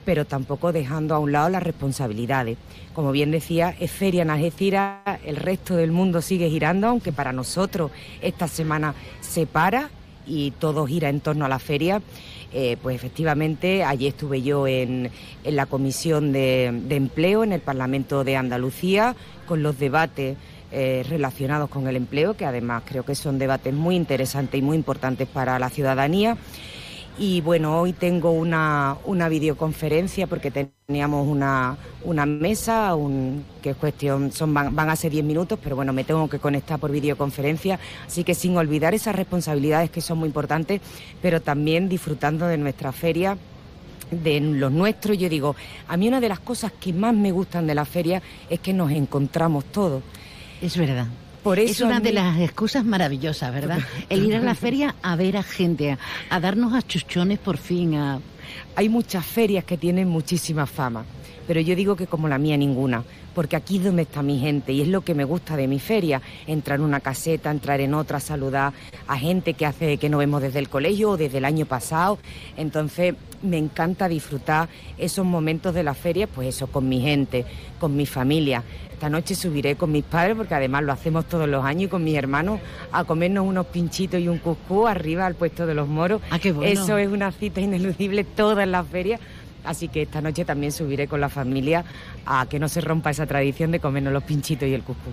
[0.05, 2.57] pero tampoco dejando a un lado las responsabilidades.
[2.93, 7.33] Como bien decía, es feria en Algeciras, el resto del mundo sigue girando, aunque para
[7.33, 7.91] nosotros
[8.21, 9.89] esta semana se para
[10.27, 12.01] y todo gira en torno a la feria.
[12.53, 15.11] Eh, pues efectivamente, allí estuve yo en,
[15.43, 19.15] la Comisión de, Empleo en el Parlamento de Andalucía
[19.45, 20.37] con los debates
[20.71, 24.77] eh, relacionados con el empleo, que además creo que son debates muy interesantes y muy
[24.77, 26.37] importantes para la ciudadanía.
[27.17, 33.77] Y bueno, hoy tengo una, una videoconferencia porque teníamos una, una mesa, un, que es
[33.77, 37.79] cuestión, son, van, a ser 10 minutos, pero bueno, me tengo que conectar por videoconferencia.
[38.05, 40.81] Así que sin olvidar esas responsabilidades que son muy importantes,
[41.21, 43.37] pero también disfrutando de nuestra feria
[44.11, 45.55] de los nuestros, yo digo,
[45.87, 48.73] a mí una de las cosas que más me gustan de la feria es que
[48.73, 50.03] nos encontramos todos.
[50.61, 51.07] Es verdad
[51.53, 53.79] es una de las excusas maravillosas, ¿verdad?
[54.09, 55.97] El ir a la feria a ver a gente,
[56.29, 57.95] a, darnos a chuchones por fin.
[57.95, 58.19] A...
[58.75, 61.05] Hay muchas ferias que tienen muchísima fama,
[61.47, 63.03] pero yo digo que como la mía ninguna,
[63.35, 65.79] porque aquí es donde está mi gente y es lo que me gusta de mi
[65.79, 68.73] feria, entrar en una caseta, entrar en otra, saludar
[69.07, 72.17] a gente que hace que no vemos desde el colegio o desde el año pasado.
[72.57, 77.45] Entonces me encanta disfrutar esos momentos de la feria, pues eso, con mi gente,
[77.79, 78.63] con mi familia.
[78.95, 82.01] Esta noche subiré con mis padres, porque además lo hacemos todos los años, y con
[82.01, 82.61] mis hermanos,
[82.93, 86.21] a comernos unos pinchitos y un cuscú arriba al puesto de los moros.
[86.31, 86.71] Ah, qué bueno.
[86.71, 89.19] Eso es una cita ineludible todas las ferias.
[89.65, 91.83] Así que esta noche también subiré con la familia
[92.25, 95.09] a que no se rompa esa tradición de comernos los pinchitos y el cuscú.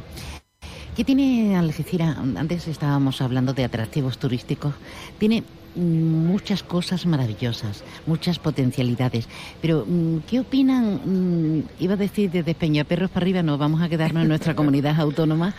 [0.95, 2.16] ¿Qué tiene Algeciras?
[2.37, 4.75] Antes estábamos hablando de atractivos turísticos.
[5.18, 5.42] Tiene
[5.75, 9.29] muchas cosas maravillosas, muchas potencialidades.
[9.61, 11.01] Pero, mm, ¿qué opinan?
[11.05, 15.01] Mm, iba a decir desde Peñaperros para arriba, no, vamos a quedarnos en nuestra comunidad
[15.01, 15.55] autónoma.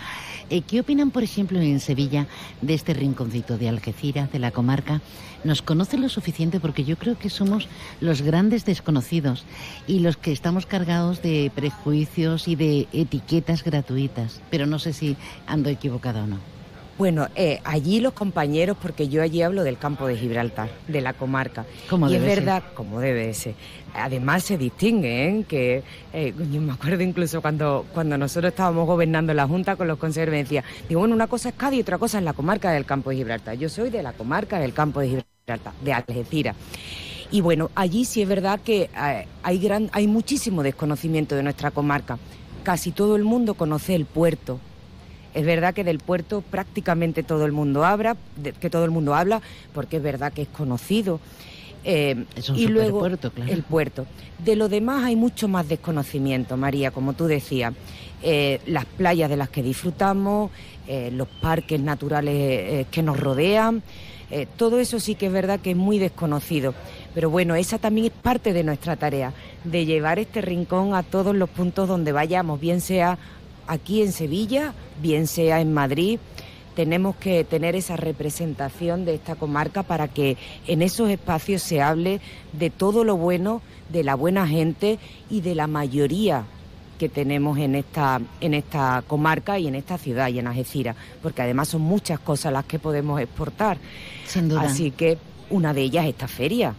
[0.49, 2.27] Eh, ¿Qué opinan, por ejemplo, en Sevilla
[2.61, 5.01] de este rinconcito de Algeciras, de la comarca?
[5.43, 6.59] ¿Nos conocen lo suficiente?
[6.59, 7.67] Porque yo creo que somos
[8.01, 9.45] los grandes desconocidos
[9.87, 14.41] y los que estamos cargados de prejuicios y de etiquetas gratuitas.
[14.49, 16.62] Pero no sé si ando equivocada o no.
[16.97, 21.13] Bueno, eh, allí los compañeros, porque yo allí hablo del campo de Gibraltar, de la
[21.13, 21.65] comarca.
[22.09, 23.55] y es verdad, como debe ser.
[23.95, 25.45] Además se distingue, ¿eh?
[25.47, 29.97] que eh, yo me acuerdo incluso cuando, cuando nosotros estábamos gobernando la Junta con los
[29.97, 32.85] consejos, decía, digo, bueno, una cosa es Cádiz y otra cosa es la comarca del
[32.85, 33.57] campo de Gibraltar.
[33.57, 36.55] Yo soy de la comarca del campo de Gibraltar, de Algeciras.
[37.31, 41.71] Y bueno, allí sí es verdad que eh, hay, gran, hay muchísimo desconocimiento de nuestra
[41.71, 42.19] comarca.
[42.61, 44.59] Casi todo el mundo conoce el puerto,
[45.33, 48.15] es verdad que del puerto prácticamente todo el mundo habla,
[48.59, 49.41] que todo el mundo habla,
[49.73, 51.19] porque es verdad que es conocido.
[51.85, 53.51] Eh, es un y luego puerto, claro.
[53.51, 54.05] el puerto.
[54.39, 57.73] De lo demás hay mucho más desconocimiento, María, como tú decías.
[58.21, 60.51] Eh, las playas de las que disfrutamos,
[60.87, 63.83] eh, los parques naturales que nos rodean,
[64.57, 66.73] todo eso sí que es verdad que es muy desconocido.
[67.13, 69.31] Pero bueno, esa también es parte de nuestra tarea,
[69.63, 73.19] de llevar este rincón a todos los puntos donde vayamos, bien sea
[73.67, 76.19] aquí en Sevilla, bien sea en Madrid,
[76.75, 82.19] tenemos que tener esa representación de esta comarca para que en esos espacios se hable
[82.51, 84.97] de todo lo bueno, de la buena gente
[85.29, 86.45] y de la mayoría
[86.97, 91.41] que tenemos en esta, en esta comarca y en esta ciudad y en Algeciras, porque
[91.41, 93.77] además son muchas cosas las que podemos exportar.
[94.25, 94.61] Sin duda.
[94.61, 95.17] Así que
[95.49, 96.73] una de ellas es esta feria.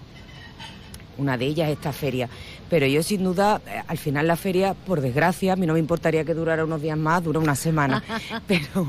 [1.19, 2.29] Una de ellas es esta feria.
[2.69, 5.79] Pero yo sin duda, eh, al final la feria, por desgracia, a mí no me
[5.79, 8.03] importaría que durara unos días más, dura una semana.
[8.47, 8.87] pero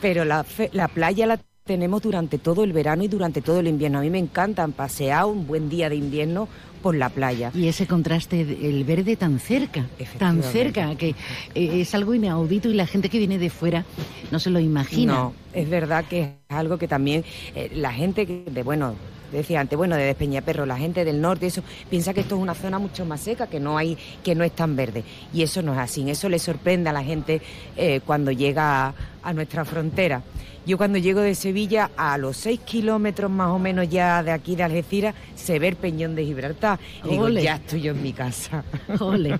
[0.00, 3.98] pero la, la playa la tenemos durante todo el verano y durante todo el invierno.
[3.98, 6.48] A mí me encantan pasear un buen día de invierno
[6.82, 7.50] por la playa.
[7.54, 9.86] Y ese contraste, el verde tan cerca,
[10.18, 11.10] tan cerca, que
[11.54, 13.84] eh, es algo inaudito y la gente que viene de fuera
[14.30, 15.12] no se lo imagina.
[15.12, 18.94] No, es verdad que es algo que también eh, la gente de, bueno,
[19.30, 22.54] decía antes, bueno, de Despeñaperro, la gente del norte, eso piensa que esto es una
[22.54, 25.04] zona mucho más seca, que no hay, que no es tan verde.
[25.32, 26.08] Y eso no es así.
[26.10, 27.40] Eso le sorprende a la gente
[27.76, 30.22] eh, cuando llega a, nuestra frontera.
[30.66, 34.56] Yo cuando llego de Sevilla, a los seis kilómetros más o menos ya de aquí
[34.56, 36.69] de Algeciras, se ve el Peñón de Gibraltar.
[37.04, 38.64] Y digo, ya estoy yo en mi casa.
[39.00, 39.38] Ole.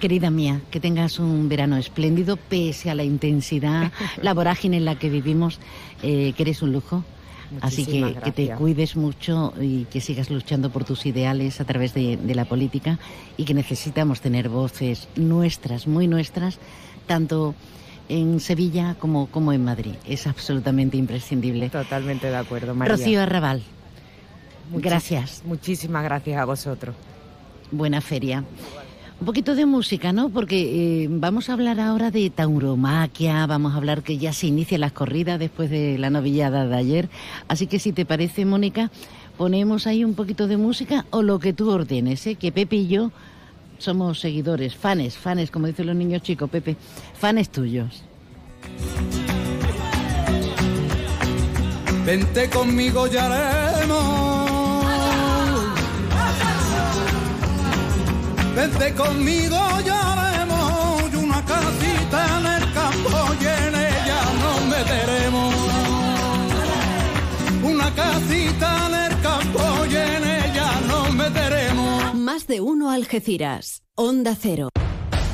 [0.00, 4.98] Querida mía, que tengas un verano espléndido, pese a la intensidad, la vorágine en la
[4.98, 5.58] que vivimos,
[6.02, 7.04] eh, que eres un lujo.
[7.62, 11.94] Así que, que, te cuides mucho y que sigas luchando por tus ideales a través
[11.94, 12.98] de, la política
[13.38, 16.58] y que necesitamos tener voces nuestras, muy nuestras,
[17.06, 17.54] tanto
[18.10, 19.94] en Sevilla como, como en Madrid.
[20.06, 21.70] Es absolutamente imprescindible.
[21.70, 22.96] Totalmente de acuerdo, María.
[22.96, 23.62] Rocío Arrabal,
[24.72, 25.42] gracias.
[25.44, 26.94] Muchísimas gracias a vosotros.
[27.70, 28.44] Buena feria.
[29.20, 30.28] Un poquito de música, ¿no?
[30.28, 34.80] Porque eh, vamos a hablar ahora de tauromaquia, vamos a hablar que ya se inician
[34.80, 37.08] las corridas después de la novillada de ayer.
[37.48, 38.92] Así que si te parece, Mónica,
[39.36, 42.36] ponemos ahí un poquito de música o lo que tú ordenes, ¿eh?
[42.36, 43.10] Que Pepe y yo
[43.78, 46.76] somos seguidores, fanes, fanes, como dicen los niños chicos, Pepe,
[47.14, 48.04] fanes tuyos.
[52.04, 54.27] Vente conmigo, ya haremos
[58.58, 65.54] Vente conmigo, ya haremos una casita en el campo y en ella nos meteremos.
[67.62, 72.14] Una casita en el campo y en ella nos meteremos.
[72.16, 73.84] Más de uno Algeciras.
[73.94, 74.70] Onda Cero.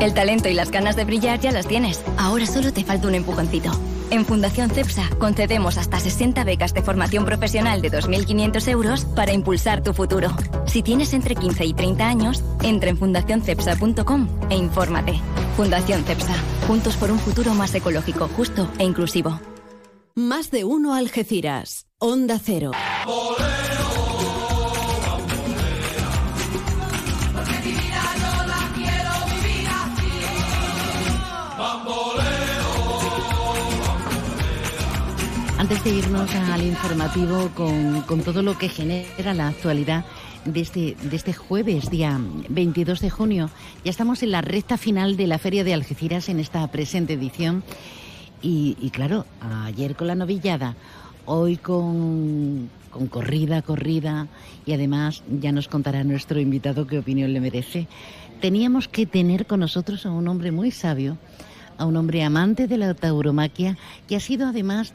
[0.00, 2.02] El talento y las ganas de brillar ya las tienes.
[2.16, 3.70] Ahora solo te falta un empujoncito.
[4.10, 9.82] En Fundación CEPSA concedemos hasta 60 becas de formación profesional de 2.500 euros para impulsar
[9.82, 10.28] tu futuro.
[10.66, 15.20] Si tienes entre 15 y 30 años, entra en fundacioncepsa.com e infórmate.
[15.56, 16.34] Fundación CEPSA,
[16.66, 19.40] juntos por un futuro más ecológico, justo e inclusivo.
[20.14, 21.86] Más de uno Algeciras.
[21.98, 22.70] Onda Cero.
[35.68, 40.04] Antes de irnos al informativo con, todo lo que genera la actualidad
[40.44, 43.50] de este, de este jueves, día 22 de junio,
[43.82, 47.64] ya estamos en la recta final de la Feria de Algeciras en esta presente edición.
[48.42, 49.26] Y, y claro,
[49.64, 50.76] ayer con la novillada,
[51.24, 54.28] hoy con, con corrida, corrida,
[54.66, 57.88] y además ya nos contará nuestro invitado qué opinión le merece.
[58.40, 61.18] Teníamos que tener con nosotros a un hombre muy sabio,
[61.76, 63.76] a un hombre amante de la tauromaquia,
[64.06, 64.94] que ha sido además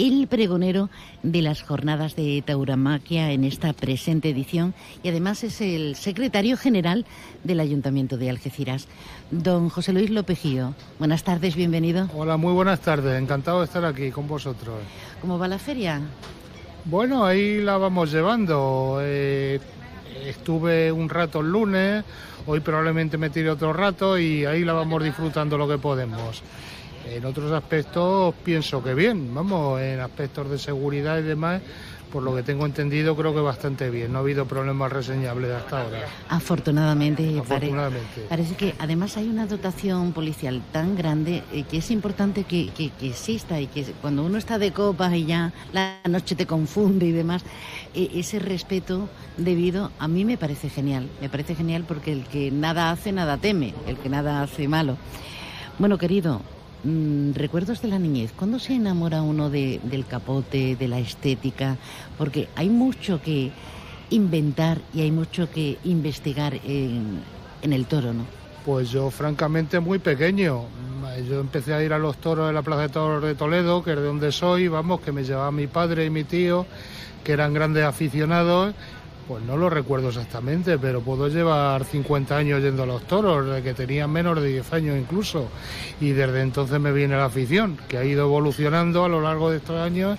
[0.00, 0.88] el pregonero
[1.22, 7.04] de las jornadas de tauromaquia en esta presente edición y además es el secretario general
[7.44, 8.88] del Ayuntamiento de Algeciras.
[9.30, 12.08] Don José Luis Lopejío, buenas tardes, bienvenido.
[12.14, 14.76] Hola, muy buenas tardes, encantado de estar aquí con vosotros.
[15.20, 16.00] ¿Cómo va la feria?
[16.86, 19.00] Bueno, ahí la vamos llevando.
[19.02, 19.60] Eh,
[20.24, 22.04] estuve un rato el lunes,
[22.46, 26.42] hoy probablemente me tire otro rato y ahí la vamos disfrutando lo que podemos.
[27.08, 31.60] En otros aspectos pienso que bien, vamos, en aspectos de seguridad y demás,
[32.12, 35.82] por lo que tengo entendido creo que bastante bien, no ha habido problemas reseñables hasta
[35.82, 36.06] ahora.
[36.28, 38.26] Afortunadamente, pare- Afortunadamente.
[38.28, 42.90] parece que además hay una dotación policial tan grande eh, que es importante que, que-
[42.90, 47.06] que exista y que cuando uno está de copas y ya la noche te confunde
[47.06, 47.42] y demás,
[47.94, 52.50] eh, ese respeto debido a mí me parece genial, me parece genial porque el que
[52.50, 54.96] nada hace, nada teme, el que nada hace malo.
[55.78, 56.42] Bueno, querido,
[56.84, 58.32] mm, recuerdos de la niñez.
[58.36, 61.76] ¿Cuándo se enamora uno de- del capote, de la estética?
[62.18, 63.50] Porque hay mucho que
[64.10, 67.20] inventar y hay mucho que investigar en,
[67.62, 68.24] en el toro, ¿no?
[68.64, 70.64] Pues yo francamente muy pequeño.
[71.28, 73.90] Yo empecé a ir a los toros de la Plaza de Toros de Toledo, que
[73.92, 76.66] es de donde soy, vamos, que me llevaba mi padre y mi tío,
[77.24, 78.74] que eran grandes aficionados.
[79.30, 83.74] Pues no lo recuerdo exactamente, pero puedo llevar 50 años yendo a los toros, que
[83.74, 85.46] tenía menos de 10 años incluso.
[86.00, 89.58] Y desde entonces me viene la afición, que ha ido evolucionando a lo largo de
[89.58, 90.18] estos años,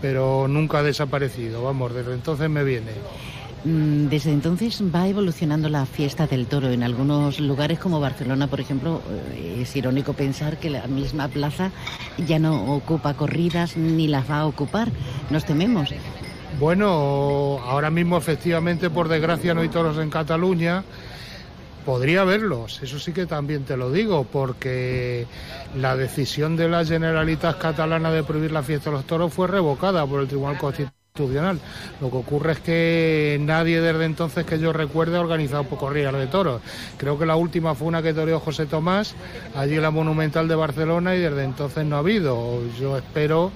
[0.00, 1.64] pero nunca ha desaparecido.
[1.64, 2.92] Vamos, desde entonces me viene.
[3.64, 6.70] Mm, Desde entonces va evolucionando la fiesta del toro.
[6.70, 9.02] En algunos lugares como Barcelona, por ejemplo,
[9.34, 11.72] eh, es irónico pensar que la misma plaza
[12.28, 14.92] ya no ocupa corridas ni las va a ocupar.
[15.30, 15.92] Nos tememos.
[16.58, 20.84] Bueno, ahora mismo efectivamente, por desgracia, no hay toros en Cataluña.
[21.84, 25.26] Podría haberlos, eso sí que también te lo digo, porque
[25.76, 30.06] la decisión de la Generalitat catalana de prohibir la fiesta de los toros fue revocada
[30.06, 31.58] por el Tribunal Constitucional.
[32.00, 36.28] Lo que ocurre es que nadie desde entonces que yo recuerde ha organizado corridas de
[36.28, 36.62] toros.
[36.98, 39.16] Creo que la última fue una que toreó José Tomás,
[39.56, 42.60] allí en la Monumental de Barcelona, y desde entonces no ha habido.
[42.78, 43.50] Yo espero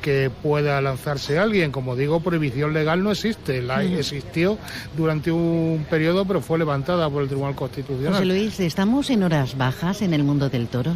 [0.00, 1.70] que pueda lanzarse alguien.
[1.72, 3.62] Como digo, prohibición legal no existe.
[3.62, 4.58] La existió
[4.96, 8.14] durante un periodo, pero fue levantada por el Tribunal Constitucional.
[8.14, 10.92] José Luis, ¿estamos en horas bajas en el mundo del toro?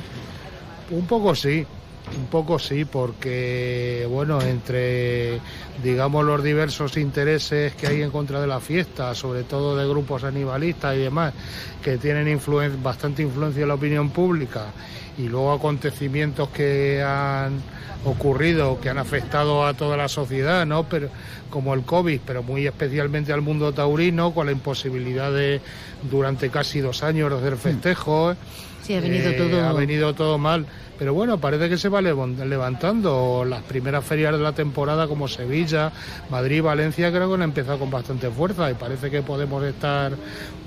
[0.90, 1.64] Un poco sí,
[2.18, 5.40] un poco sí, porque, bueno, entre,
[5.82, 10.24] digamos, los diversos intereses que hay en contra de la fiesta, sobre todo de grupos
[10.24, 11.32] animalistas y demás,
[11.82, 14.66] que tienen influen- bastante influencia en la opinión pública,
[15.16, 17.62] y luego acontecimientos que han
[18.04, 20.84] ocurrido, que han afectado a toda la sociedad, ¿no?
[20.84, 21.08] Pero,
[21.50, 25.60] como el COVID, pero muy especialmente al mundo taurino, con la imposibilidad de,
[26.10, 28.36] durante casi dos años, de hacer festejos.
[28.82, 30.66] Sí, ha venido Eh, todo- ha venido todo mal.
[30.98, 33.44] Pero bueno, parece que se va levan- levantando.
[33.44, 35.90] Las primeras ferias de la temporada como Sevilla,
[36.30, 40.12] Madrid, Valencia creo que han empezado con bastante fuerza y parece que podemos estar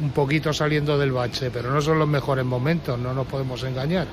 [0.02, 4.08] un poquito saliendo del bache, pero no son los mejores momentos, no nos podemos engañar.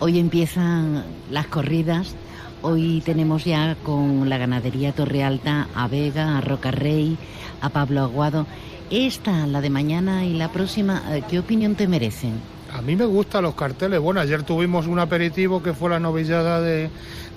[0.00, 2.16] Hoy empiezan las corridas.
[2.64, 7.18] Hoy tenemos ya con la ganadería Torrealta a Vega, a Rocarrey,
[7.60, 8.46] a Pablo Aguado.
[8.88, 12.34] Esta, la de mañana y la próxima, eh, ¿qué opinión te merecen?
[12.72, 13.98] A mí me gustan los carteles.
[13.98, 16.88] Bueno, ayer tuvimos un aperitivo que fue la novillada de,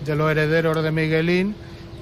[0.05, 1.55] de los herederos de Miguelín,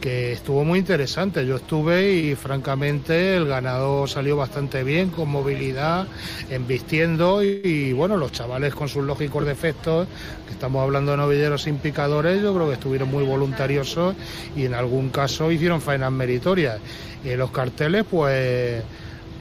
[0.04, 1.46] que estuvo muy interesante.
[1.46, 6.08] Yo estuve y francamente el ganado salió bastante bien, con movilidad,
[6.50, 10.10] embistiendo y, bueno, los chavales con sus lógicos defectos,
[10.46, 14.14] que estamos hablando de novilleros sin picadores, yo creo que estuvieron muy voluntariosos
[14.58, 16.80] y en algún caso hicieron faenas meritorias.
[17.24, 18.84] Y en los carteles, pues...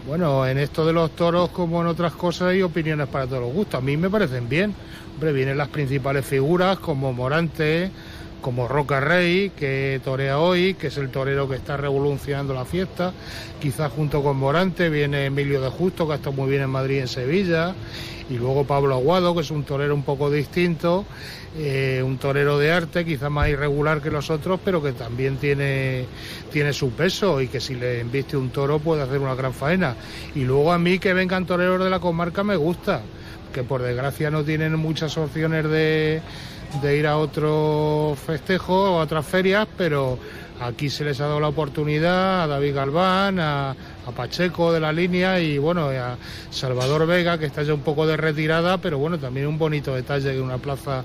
[0.07, 3.53] Bueno, en esto de los toros, como en otras cosas, hay opiniones para todos los
[3.53, 3.79] gustos.
[3.79, 4.75] A mí me parecen bien.
[5.15, 7.89] Hombre, vienen las principales figuras como Morante,
[8.43, 13.15] como Roca Rey, que torea hoy, que es el torero que está revolucionando la fiesta.
[13.61, 16.97] Quizás junto con Morante viene Emilio de Justo, que ha estado muy bien en Madrid
[16.97, 17.75] y en Sevilla.
[18.29, 21.05] Y luego Pablo Aguado, que es un torero un poco distinto,
[21.57, 26.07] eh, un torero de arte, quizás más irregular que los otros, pero que también tiene,
[26.51, 29.95] tiene su peso y que si le embiste un toro puede hacer una gran faena.
[30.35, 33.03] Y luego a mí que vengan toreros de la comarca me gusta,
[33.53, 36.23] que por desgracia no tienen muchas opciones de,
[36.81, 40.19] de ir a otros festejos o a otras ferias, pero
[40.61, 44.93] aquí se les ha dado la oportunidad a David Galván, a, a Pacheco de la
[44.93, 46.17] línea y bueno, a
[46.51, 50.33] Salvador Vega, que está ya un poco de retirada, pero bueno, también un bonito detalle
[50.33, 51.05] que una plaza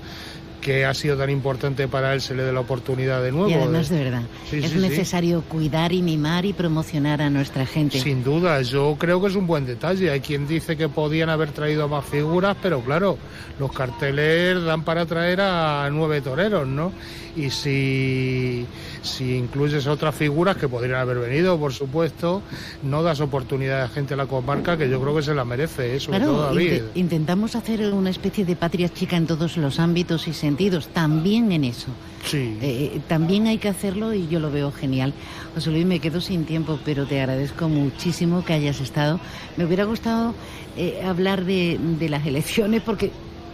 [0.60, 3.48] que ha sido tan importante para él se le dé la oportunidad de nuevo.
[3.48, 4.78] Y además, de verdad, Sí, es sí, sí.
[4.78, 8.00] necesario cuidar y mimar y promocionar a nuestra gente.
[8.00, 10.10] Sin duda, yo creo que es un buen detalle.
[10.10, 13.18] Hay quien dice que podían haber traído más figuras, pero claro,
[13.58, 16.92] los carteles dan para traer a nueve toreros, ¿no?
[17.36, 18.66] Y si,
[19.02, 22.42] si incluyes otras figuras que podrían haber venido, por supuesto,
[22.82, 25.96] no das oportunidad a gente de la comarca que yo creo que se la merece,
[25.96, 26.00] ¿eh?
[26.00, 26.72] sobre todo Claro, David.
[26.72, 31.52] inte- intentamos hacer una especie de patria chica en todos los ámbitos y sentidos, también
[31.52, 31.88] en eso.
[32.24, 32.56] Sí.
[32.62, 35.12] Eh, también hay que hacerlo y yo lo veo genial.
[35.54, 39.20] José Luis, me quedo sin tiempo, pero te agradezco muchísimo que hayas estado.
[39.58, 40.34] Me hubiera gustado
[40.76, 43.10] eh, hablar de, de las elecciones porque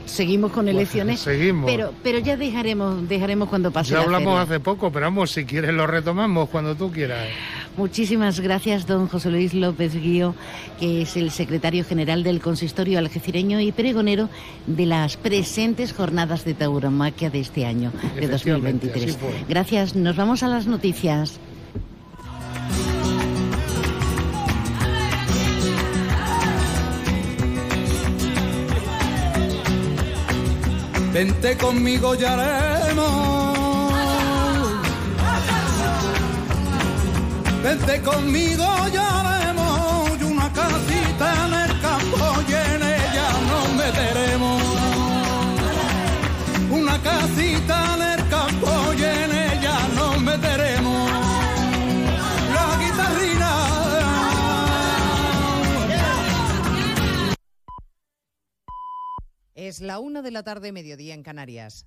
[0.07, 1.21] seguimos con elecciones.
[1.21, 1.71] Seguimos.
[1.71, 5.45] Pero, pero ya dejaremos, dejaremos cuando pase Ya la hablamos hace poco, pero vamos, si
[5.45, 7.27] quieres lo retomamos cuando tú quieras.
[7.77, 10.35] Muchísimas gracias, don José Luis López Guío,
[10.79, 14.29] que es el secretario general del consistorio algecireño y pregonero
[14.67, 19.17] de las presentes jornadas de tauromaquia de este año, de Efectivamente, 2023.
[19.17, 19.45] así fue.
[19.49, 21.41] Gracias, nos vamos a las noticias.
[31.13, 33.24] Vente conmigo ya haremos.
[37.65, 44.63] Vente conmigo ya haremos y una casita en el campo y en ella nos meteremos.
[46.71, 51.11] Una casita en el campo y en ella nos meteremos.
[52.53, 53.53] La guitarrina.
[59.55, 61.87] Es la una de la tarde, mediodía en Canarias.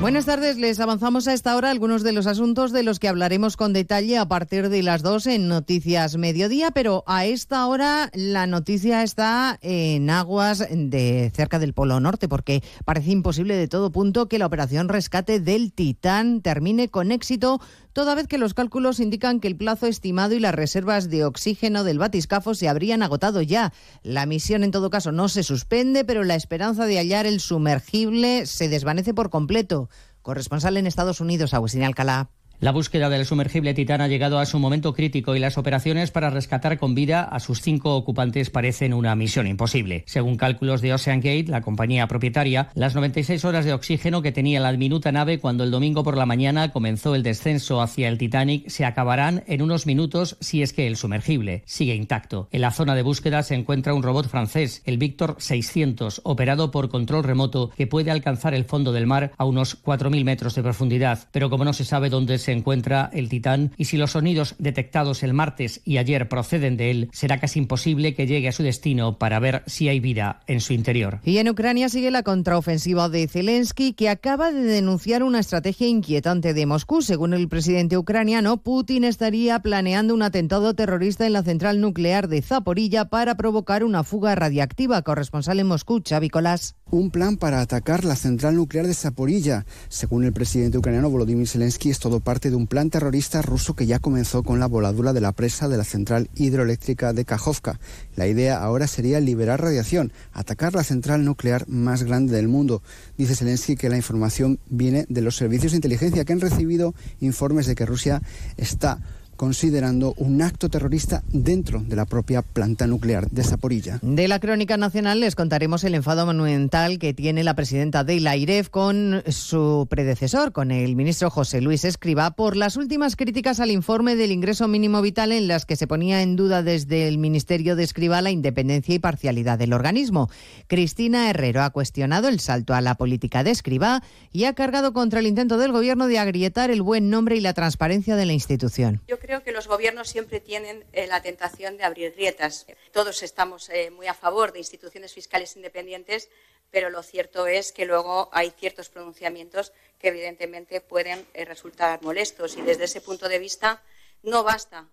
[0.00, 3.56] Buenas tardes, les avanzamos a esta hora algunos de los asuntos de los que hablaremos
[3.56, 8.46] con detalle a partir de las dos en Noticias Mediodía, pero a esta hora la
[8.46, 14.28] noticia está en aguas de cerca del Polo Norte, porque parece imposible de todo punto
[14.28, 17.60] que la operación rescate del Titán termine con éxito
[17.98, 21.82] toda vez que los cálculos indican que el plazo estimado y las reservas de oxígeno
[21.82, 23.72] del batiscafo se habrían agotado ya.
[24.04, 28.46] La misión, en todo caso, no se suspende, pero la esperanza de hallar el sumergible
[28.46, 29.87] se desvanece por completo.
[30.28, 32.28] Corresponsal en Estados Unidos, Agustín Alcalá.
[32.60, 36.28] La búsqueda del sumergible Titán ha llegado a su momento crítico y las operaciones para
[36.28, 40.02] rescatar con vida a sus cinco ocupantes parecen una misión imposible.
[40.08, 44.58] Según cálculos de Ocean Gate, la compañía propietaria, las 96 horas de oxígeno que tenía
[44.58, 48.68] la diminuta nave cuando el domingo por la mañana comenzó el descenso hacia el Titanic
[48.68, 52.48] se acabarán en unos minutos si es que el sumergible sigue intacto.
[52.50, 56.88] En la zona de búsqueda se encuentra un robot francés, el Victor 600, operado por
[56.88, 61.28] control remoto que puede alcanzar el fondo del mar a unos 4.000 metros de profundidad.
[61.30, 65.22] Pero como no se sabe dónde se encuentra el Titán y si los sonidos detectados
[65.22, 69.18] el martes y ayer proceden de él, será casi imposible que llegue a su destino
[69.18, 71.20] para ver si hay vida en su interior.
[71.24, 76.54] Y en Ucrania sigue la contraofensiva de Zelensky, que acaba de denunciar una estrategia inquietante
[76.54, 77.02] de Moscú.
[77.02, 82.42] Según el presidente ucraniano, Putin estaría planeando un atentado terrorista en la central nuclear de
[82.42, 85.02] Zaporilla para provocar una fuga radiactiva.
[85.02, 86.76] Corresponsal en Moscú, Xavi Colás.
[86.90, 89.66] Un plan para atacar la central nuclear de Zaporilla.
[89.88, 93.86] Según el presidente ucraniano Volodymyr Zelensky, es todo parte de un plan terrorista ruso que
[93.86, 97.80] ya comenzó con la voladura de la presa de la central hidroeléctrica de Kajovka.
[98.14, 102.82] La idea ahora sería liberar radiación, atacar la central nuclear más grande del mundo.
[103.16, 107.66] Dice Zelensky que la información viene de los servicios de inteligencia que han recibido informes
[107.66, 108.22] de que Rusia
[108.56, 109.00] está
[109.38, 114.00] considerando un acto terrorista dentro de la propia planta nuclear de Zaporilla.
[114.02, 118.36] De la crónica nacional les contaremos el enfado monumental que tiene la presidenta de la
[118.36, 123.70] IREF con su predecesor, con el ministro José Luis Escriba, por las últimas críticas al
[123.70, 127.76] informe del ingreso mínimo vital en las que se ponía en duda desde el Ministerio
[127.76, 130.28] de Escriba la independencia y parcialidad del organismo.
[130.66, 135.20] Cristina Herrero ha cuestionado el salto a la política de Escriba y ha cargado contra
[135.20, 139.00] el intento del gobierno de agrietar el buen nombre y la transparencia de la institución.
[139.06, 142.64] Yo creo que los gobiernos siempre tienen eh, la tentación de abrir grietas.
[142.92, 146.30] Todos estamos eh, muy a favor de instituciones fiscales independientes,
[146.70, 152.56] pero lo cierto es que luego hay ciertos pronunciamientos que evidentemente pueden eh, resultar molestos
[152.56, 153.82] y desde ese punto de vista
[154.22, 154.88] no basta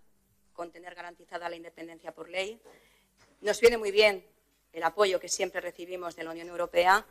[0.52, 2.60] con tener garantizada la independencia por ley.
[3.40, 4.22] Nos viene muy bien
[4.74, 7.06] el apoyo que siempre recibimos de la Unión Europea,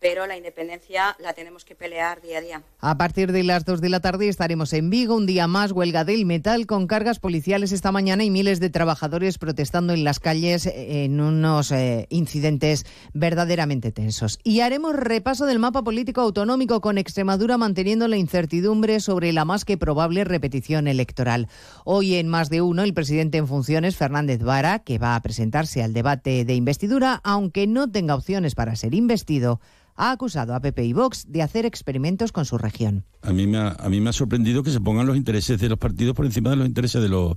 [0.00, 2.62] pero la independencia la tenemos que pelear día a día.
[2.80, 6.04] A partir de las 2 de la tarde estaremos en Vigo, un día más, huelga
[6.04, 10.66] del metal con cargas policiales esta mañana y miles de trabajadores protestando en las calles
[10.66, 14.38] en unos eh, incidentes verdaderamente tensos.
[14.42, 19.66] Y haremos repaso del mapa político autonómico con Extremadura manteniendo la incertidumbre sobre la más
[19.66, 21.48] que probable repetición electoral.
[21.84, 25.82] Hoy en más de uno, el presidente en funciones, Fernández Vara, que va a presentarse
[25.82, 29.60] al debate de investidura, aunque no tenga opciones para ser investido,
[30.00, 33.04] ha acusado a PP y Vox de hacer experimentos con su región.
[33.20, 36.48] A mí, me ha, sorprendido que se pongan los intereses de los partidos por encima
[36.48, 37.36] de los intereses de los,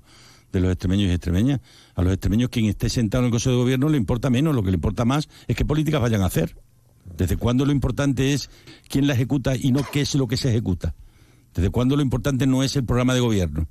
[0.54, 1.60] de los extremeños y extremeñas.
[1.94, 4.64] A los extremeños quien esté sentado en el Consejo de Gobierno le importa menos, lo
[4.64, 6.56] que le importa más es qué políticas vayan a hacer.
[7.18, 8.50] ¿Desde cuándo lo importante es
[8.88, 10.96] quién la ejecuta y no qué es lo que se ejecuta?
[11.54, 13.68] ¿Desde cuándo lo importante no es el programa de gobierno?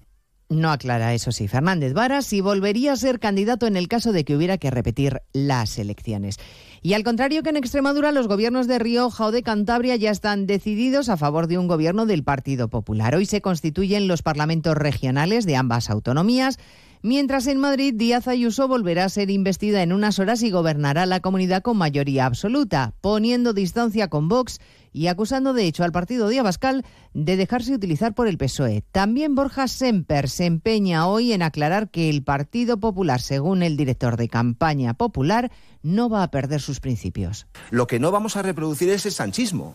[0.53, 4.24] No aclara, eso sí, Fernández Vara si volvería a ser candidato en el caso de
[4.24, 6.38] que hubiera que repetir las elecciones.
[6.82, 10.46] Y al contrario que en Extremadura, los gobiernos de Rioja o de Cantabria ya están
[10.46, 13.14] decididos a favor de un gobierno del Partido Popular.
[13.14, 16.59] Hoy se constituyen los parlamentos regionales de ambas autonomías.
[17.05, 21.18] Mientras en Madrid, Díaz Ayuso volverá a ser investida en unas horas y gobernará la
[21.18, 24.61] comunidad con mayoría absoluta, poniendo distancia con Vox
[24.92, 28.84] y acusando de hecho al partido de Abascal de dejarse utilizar por el PSOE.
[28.92, 34.16] También Borja Semper se empeña hoy en aclarar que el Partido Popular, según el director
[34.16, 35.50] de campaña popular,
[35.82, 37.48] no va a perder sus principios.
[37.72, 39.74] Lo que no vamos a reproducir es el sanchismo.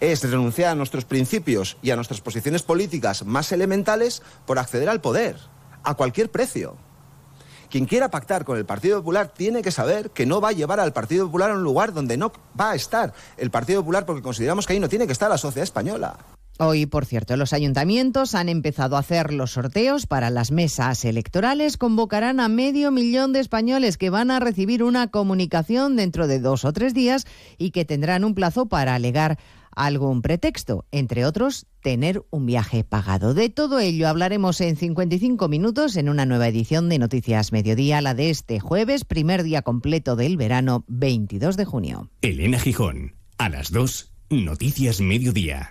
[0.00, 5.00] Es renunciar a nuestros principios y a nuestras posiciones políticas más elementales por acceder al
[5.00, 5.36] poder
[5.82, 6.76] a cualquier precio.
[7.70, 10.80] Quien quiera pactar con el Partido Popular tiene que saber que no va a llevar
[10.80, 14.22] al Partido Popular a un lugar donde no va a estar el Partido Popular porque
[14.22, 16.16] consideramos que ahí no tiene que estar la sociedad española.
[16.60, 21.76] Hoy, por cierto, los ayuntamientos han empezado a hacer los sorteos para las mesas electorales.
[21.76, 26.64] Convocarán a medio millón de españoles que van a recibir una comunicación dentro de dos
[26.64, 27.26] o tres días
[27.58, 29.38] y que tendrán un plazo para alegar
[29.86, 33.34] algún pretexto, entre otros, tener un viaje pagado.
[33.34, 38.14] De todo ello hablaremos en 55 minutos en una nueva edición de Noticias Mediodía, la
[38.14, 42.10] de este jueves, primer día completo del verano, 22 de junio.
[42.22, 45.70] Elena Gijón, a las 2, Noticias Mediodía.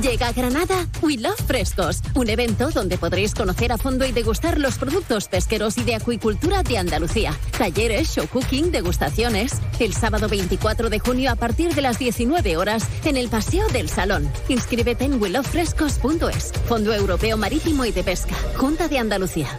[0.00, 4.58] Llega a Granada We Love Frescos, un evento donde podréis conocer a fondo y degustar
[4.58, 7.34] los productos pesqueros y de acuicultura de Andalucía.
[7.56, 9.60] Talleres, show cooking, degustaciones.
[9.80, 13.88] El sábado 24 de junio a partir de las 19 horas en el Paseo del
[13.88, 14.30] Salón.
[14.48, 16.52] Inscríbete en WeLoveFrescos.es.
[16.66, 18.36] Fondo Europeo Marítimo y de Pesca.
[18.56, 19.58] Junta de Andalucía.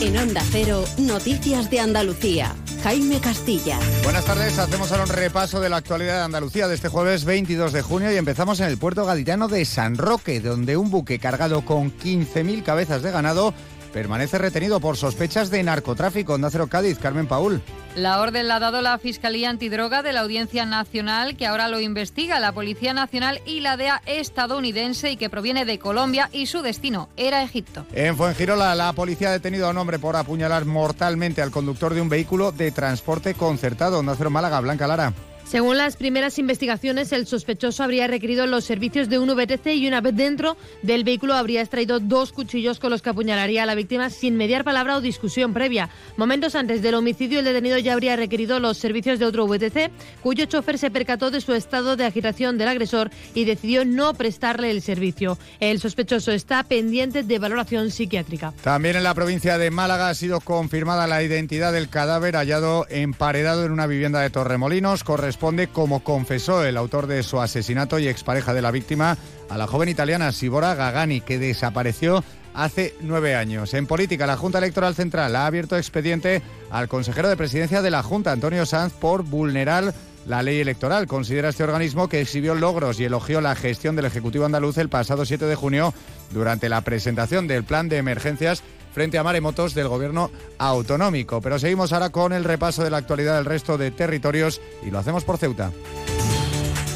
[0.00, 2.54] En Onda Cero, Noticias de Andalucía.
[2.84, 3.80] Jaime Castilla.
[4.04, 7.72] Buenas tardes, hacemos ahora un repaso de la actualidad de Andalucía de este jueves 22
[7.72, 11.64] de junio y empezamos en el puerto gaditano de San Roque, donde un buque cargado
[11.64, 13.52] con 15.000 cabezas de ganado
[13.98, 16.34] permanece retenido por sospechas de narcotráfico.
[16.34, 17.60] Onda Cero Cádiz, Carmen Paul.
[17.96, 21.80] La orden la ha dado la Fiscalía Antidroga de la Audiencia Nacional, que ahora lo
[21.80, 26.62] investiga la Policía Nacional y la DEA estadounidense y que proviene de Colombia y su
[26.62, 27.86] destino era Egipto.
[27.92, 32.00] En Fuengirola, la policía ha detenido a un hombre por apuñalar mortalmente al conductor de
[32.00, 33.98] un vehículo de transporte concertado.
[33.98, 35.12] Onda Cero Málaga, Blanca Lara.
[35.48, 40.02] Según las primeras investigaciones, el sospechoso habría requerido los servicios de un VTC y una
[40.02, 44.10] vez dentro del vehículo habría extraído dos cuchillos con los que apuñalaría a la víctima
[44.10, 45.88] sin mediar palabra o discusión previa.
[46.18, 49.90] Momentos antes del homicidio, el detenido ya habría requerido los servicios de otro VTC,
[50.20, 54.70] cuyo chofer se percató de su estado de agitación del agresor y decidió no prestarle
[54.70, 55.38] el servicio.
[55.60, 58.52] El sospechoso está pendiente de valoración psiquiátrica.
[58.62, 63.64] También en la provincia de Málaga ha sido confirmada la identidad del cadáver hallado emparedado
[63.64, 65.04] en una vivienda de Torremolinos.
[65.04, 69.16] Corresponde responde como confesó el autor de su asesinato y expareja de la víctima
[69.48, 72.24] a la joven italiana Sibora Gagani, que desapareció
[72.54, 73.72] hace nueve años.
[73.74, 78.02] En política, la Junta Electoral Central ha abierto expediente al consejero de presidencia de la
[78.02, 79.94] Junta, Antonio Sanz, por vulnerar
[80.26, 81.06] la ley electoral.
[81.06, 85.24] Considera este organismo que exhibió logros y elogió la gestión del Ejecutivo andaluz el pasado
[85.24, 85.94] 7 de junio
[86.32, 88.64] durante la presentación del plan de emergencias
[88.98, 90.28] frente a maremotos del gobierno
[90.58, 91.40] autonómico.
[91.40, 94.98] Pero seguimos ahora con el repaso de la actualidad del resto de territorios y lo
[94.98, 95.70] hacemos por Ceuta.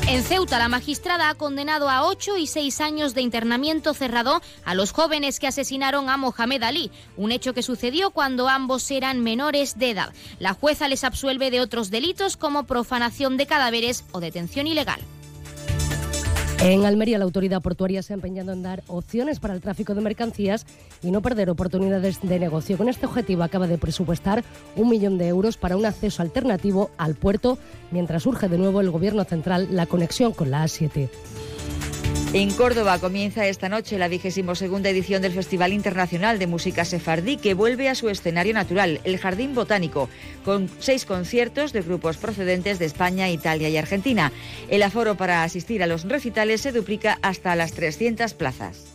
[0.09, 4.75] En Ceuta, la magistrada ha condenado a ocho y seis años de internamiento cerrado a
[4.75, 9.79] los jóvenes que asesinaron a Mohamed Ali, un hecho que sucedió cuando ambos eran menores
[9.79, 10.13] de edad.
[10.41, 15.01] La jueza les absuelve de otros delitos como profanación de cadáveres o detención ilegal.
[16.65, 20.01] En Almería, la autoridad portuaria se ha empeñado en dar opciones para el tráfico de
[20.01, 20.65] mercancías
[21.03, 22.79] y no perder oportunidades de negocio.
[22.79, 24.45] Con este objetivo acaba de presupuestar
[24.77, 27.59] un millón de euros para un acceso alternativo al puerto,
[27.91, 31.09] mientras surge de nuevo el Gobierno central la conexión con la A7.
[32.35, 37.53] En Córdoba comienza esta noche la 22 edición del Festival Internacional de Música Sefardí, que
[37.53, 40.09] vuelve a su escenario natural, el Jardín Botánico,
[40.43, 44.33] con seis conciertos de grupos procedentes de España, Italia y Argentina.
[44.71, 48.92] El aforo para asistir a los recitales se duplica hasta las 300 plazas.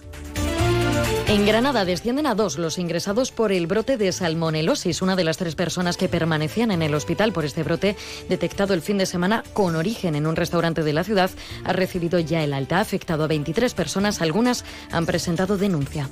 [1.27, 5.01] En Granada descienden a dos los ingresados por el brote de salmonelosis.
[5.01, 7.97] Una de las tres personas que permanecían en el hospital por este brote,
[8.29, 11.29] detectado el fin de semana con origen en un restaurante de la ciudad,
[11.65, 12.77] ha recibido ya el alta.
[12.77, 14.21] Ha afectado a 23 personas.
[14.21, 16.09] Algunas han presentado denuncia.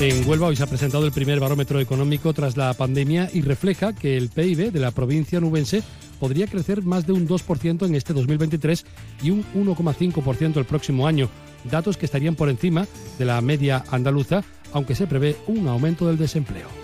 [0.00, 3.92] En Huelva hoy se ha presentado el primer barómetro económico tras la pandemia y refleja
[3.92, 5.82] que el PIB de la provincia nubense
[6.18, 8.84] podría crecer más de un 2% en este 2023
[9.22, 11.28] y un 1,5% el próximo año
[11.64, 12.86] datos que estarían por encima
[13.18, 14.42] de la media andaluza,
[14.72, 16.83] aunque se prevé un aumento del desempleo.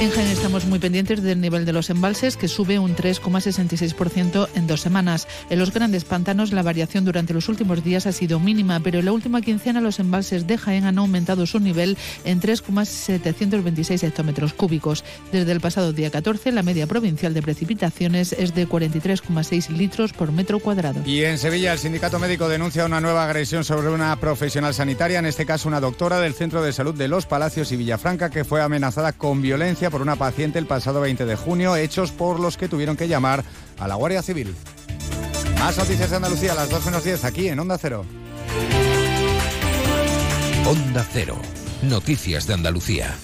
[0.00, 4.66] En Jaén estamos muy pendientes del nivel de los embalses, que sube un 3,66% en
[4.66, 5.28] dos semanas.
[5.50, 9.04] En los grandes pantanos la variación durante los últimos días ha sido mínima, pero en
[9.04, 15.04] la última quincena los embalses de Jaén han aumentado su nivel en 3,726 hectómetros cúbicos.
[15.32, 20.32] Desde el pasado día 14, la media provincial de precipitaciones es de 43,6 litros por
[20.32, 21.02] metro cuadrado.
[21.04, 25.26] Y en Sevilla, el sindicato médico denuncia una nueva agresión sobre una profesional sanitaria, en
[25.26, 28.62] este caso una doctora del Centro de Salud de Los Palacios y Villafranca, que fue
[28.62, 32.68] amenazada con violencia por una paciente el pasado 20 de junio, hechos por los que
[32.68, 33.44] tuvieron que llamar
[33.78, 34.54] a la Guardia Civil.
[35.58, 38.06] Más noticias de Andalucía a las 2 menos 10 aquí en Onda Cero.
[40.66, 41.36] Onda Cero.
[41.82, 43.14] Noticias de Andalucía.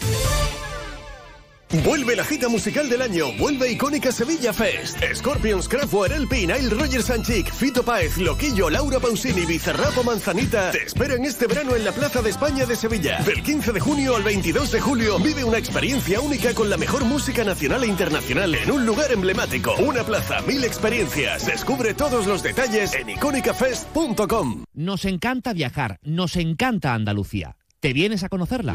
[1.85, 4.99] Vuelve la gita musical del año, vuelve icónica Sevilla Fest.
[5.15, 11.25] Scorpions, Kraftwerk, El Nile Rogers Sanchik, Fito Páez, Loquillo, Laura Pausini, Bizarrapo Manzanita te esperan
[11.25, 13.21] este verano en la Plaza de España de Sevilla.
[13.23, 17.05] Del 15 de junio al 22 de julio vive una experiencia única con la mejor
[17.05, 19.75] música nacional e internacional en un lugar emblemático.
[19.77, 21.47] Una plaza, mil experiencias.
[21.47, 24.65] Descubre todos los detalles en icónicafest.com.
[24.73, 27.57] Nos encanta viajar, nos encanta Andalucía.
[27.81, 28.75] ¿Te vienes a conocerla?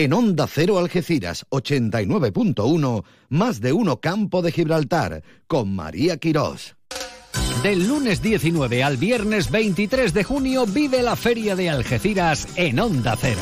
[0.00, 6.76] En Onda Cero Algeciras 89.1, más de uno Campo de Gibraltar, con María Quirós.
[7.64, 13.16] Del lunes 19 al viernes 23 de junio vive la Feria de Algeciras en Onda
[13.20, 13.40] Cero.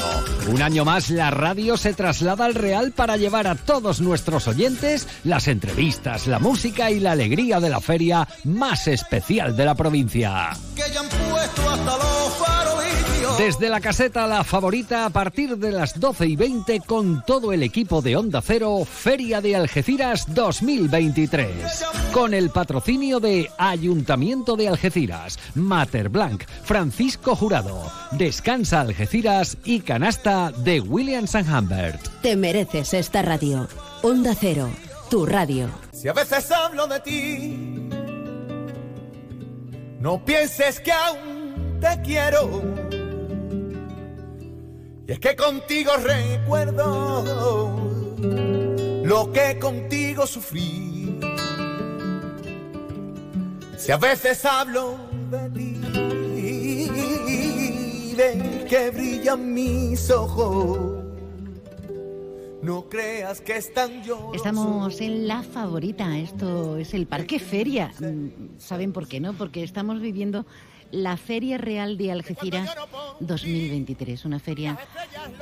[0.48, 5.06] Un año más la radio se traslada al Real para llevar a todos nuestros oyentes
[5.24, 10.52] las entrevistas, la música y la alegría de la feria más especial de la provincia.
[13.38, 17.62] Desde la caseta La Favorita a partir de las 12 y 20 con todo el
[17.62, 21.84] equipo de Onda Cero, Feria de Algeciras 2023.
[22.12, 30.50] Con el patrocinio de Ayuntamiento de Algeciras, Mater Blanc, Francisco Jurado, Descansa Algeciras y Canasta
[30.50, 31.44] de William St.
[31.50, 32.00] Humbert.
[32.22, 33.68] Te mereces esta radio.
[34.02, 34.70] Onda Cero,
[35.10, 35.68] tu radio.
[35.92, 37.56] Si a veces hablo de ti,
[40.00, 43.05] no pienses que aún te quiero.
[45.08, 47.22] Y es que contigo recuerdo
[49.04, 51.20] lo que contigo sufrí.
[53.76, 54.98] Si a veces hablo
[55.30, 55.80] de ti,
[58.16, 61.04] ven que brillan mis ojos.
[62.62, 64.32] No creas que están yo.
[64.34, 66.18] Estamos en la favorita.
[66.18, 67.92] Esto es el Parque Feria.
[68.00, 69.34] Mm, ¿Saben por qué no?
[69.34, 70.46] Porque estamos viviendo
[70.90, 72.74] la Feria Real de Algeciras
[73.20, 74.24] 2023.
[74.24, 74.78] Una feria,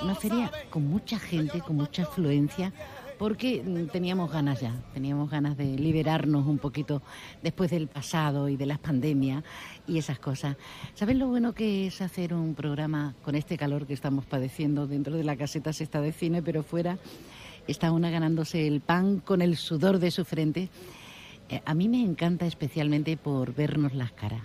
[0.03, 2.73] una feria con mucha gente, con mucha afluencia,
[3.19, 7.03] porque mm, teníamos ganas ya, teníamos ganas de liberarnos un poquito
[7.43, 9.45] después del pasado y de las pandemias
[9.87, 10.57] y esas cosas.
[10.95, 15.17] ¿Saben lo bueno que es hacer un programa con este calor que estamos padeciendo dentro
[15.17, 16.99] de la caseta sexta de cine, pero fuera
[17.67, 20.69] está una ganándose el pan con el sudor de su frente?
[21.49, 24.43] Eh, a mí me encanta especialmente por vernos las caras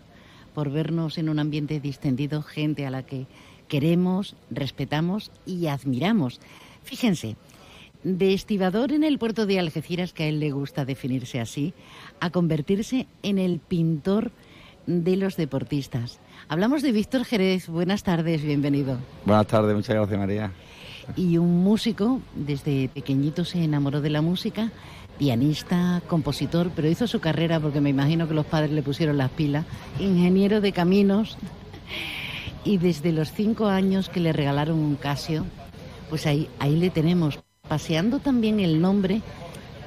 [0.50, 3.28] por vernos en un ambiente distendido, gente a la que
[3.68, 6.40] queremos, respetamos y admiramos.
[6.84, 7.36] Fíjense,
[8.04, 11.74] de estibador en el puerto de Algeciras, que a él le gusta definirse así,
[12.20, 14.32] a convertirse en el pintor
[14.88, 16.20] de los deportistas.
[16.48, 17.68] Hablamos de Víctor Jerez.
[17.68, 18.98] Buenas tardes, bienvenido.
[19.26, 20.52] Buenas tardes, muchas gracias María.
[21.16, 24.72] Y un músico, desde pequeñito se enamoró de la música,
[25.20, 29.30] pianista, compositor, pero hizo su carrera porque me imagino que los padres le pusieron las
[29.30, 29.66] pilas,
[30.00, 31.38] ingeniero de caminos.
[32.64, 35.46] Y desde los cinco años que le regalaron un Casio,
[36.10, 39.22] pues ahí, ahí le tenemos, paseando también el nombre,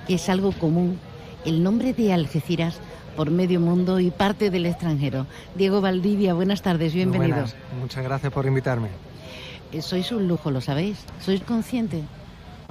[0.06, 0.98] que es algo común,
[1.44, 2.78] el nombre de Algeciras
[3.16, 5.26] por medio mundo y parte del extranjero.
[5.54, 7.36] Diego Valdivia, buenas tardes, bienvenido.
[7.36, 7.56] Buenas.
[7.80, 8.88] Muchas gracias por invitarme.
[9.72, 10.98] Eh, Sois un lujo, ¿lo sabéis?
[11.20, 12.02] ¿Sois conscientes?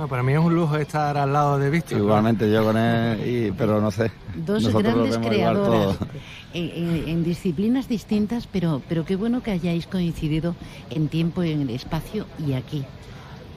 [0.01, 1.99] Bueno, para mí es un lujo estar al lado de Víctor.
[1.99, 4.09] Igualmente yo con él, y, pero no sé.
[4.33, 5.95] Dos nosotros grandes creadoras
[6.55, 10.55] en, en- en disciplinas distintas, pero, pero qué bueno que hayáis coincidido
[10.89, 12.83] en tiempo, en espacio y aquí.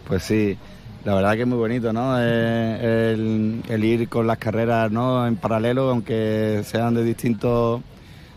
[0.06, 0.58] Pues sí,
[1.06, 2.14] la verdad que es muy bonito, ¿no?
[2.20, 5.26] Eh, el, el ir con las carreras, ¿no?
[5.26, 7.80] En paralelo, aunque sean de distintos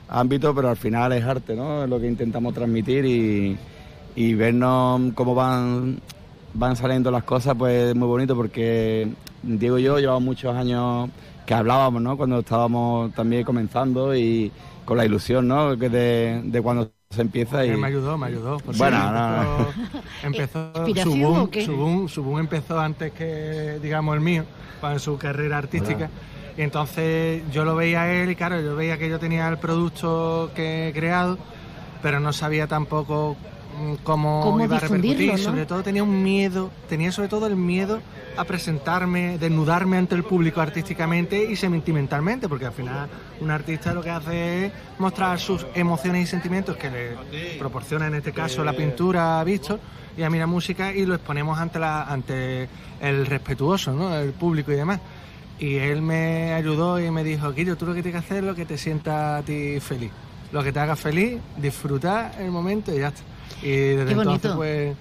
[0.08, 1.84] ámbitos, pero al final es arte, ¿no?
[1.84, 3.58] Es lo que intentamos transmitir y,
[4.16, 6.00] y vernos cómo van,
[6.54, 9.08] van saliendo las cosas, pues es muy bonito porque
[9.44, 11.10] Diego y yo llevamos muchos años
[11.46, 12.18] que hablábamos, ¿no?
[12.18, 14.52] Cuando estábamos también comenzando y
[14.86, 15.78] con la ilusión, ¿no?
[15.78, 17.70] Que de, de cuando se empieza y...
[17.70, 18.58] Él me ayudó, me ayudó.
[18.78, 19.76] Bueno, empezó, no.
[20.22, 21.66] empezó su ¿Inspiración boom, o qué?
[21.66, 24.46] su boom, su boom empezó antes que, digamos, el mío,
[24.82, 26.12] en su carrera artística.
[26.58, 29.60] Y entonces yo lo veía a él y claro, yo veía que yo tenía el
[29.60, 31.40] producto que he creado,
[32.02, 33.38] pero no sabía tampoco
[34.04, 35.32] cómo, Cómo iba a repercutir.
[35.32, 35.38] ¿no?
[35.38, 38.02] Sobre todo tenía un miedo, tenía sobre todo el miedo
[38.36, 43.10] a presentarme, desnudarme ante el público artísticamente y sentimentalmente, porque al final
[43.42, 48.16] un artista lo que hace es mostrar sus emociones y sentimientos que le proporciona en
[48.16, 49.80] este caso la pintura a Víctor
[50.18, 52.68] y a mí la música y lo exponemos ante la ante
[53.02, 54.16] el respetuoso, ¿no?
[54.16, 55.00] el público y demás.
[55.60, 58.44] Y él me ayudó y me dijo, Quillo, tú lo que tienes que hacer es
[58.44, 60.12] lo que te sienta a ti feliz.
[60.52, 63.24] Lo que te haga feliz, disfrutar el momento y ya está.
[63.62, 64.96] Y desde Qué entonces pues...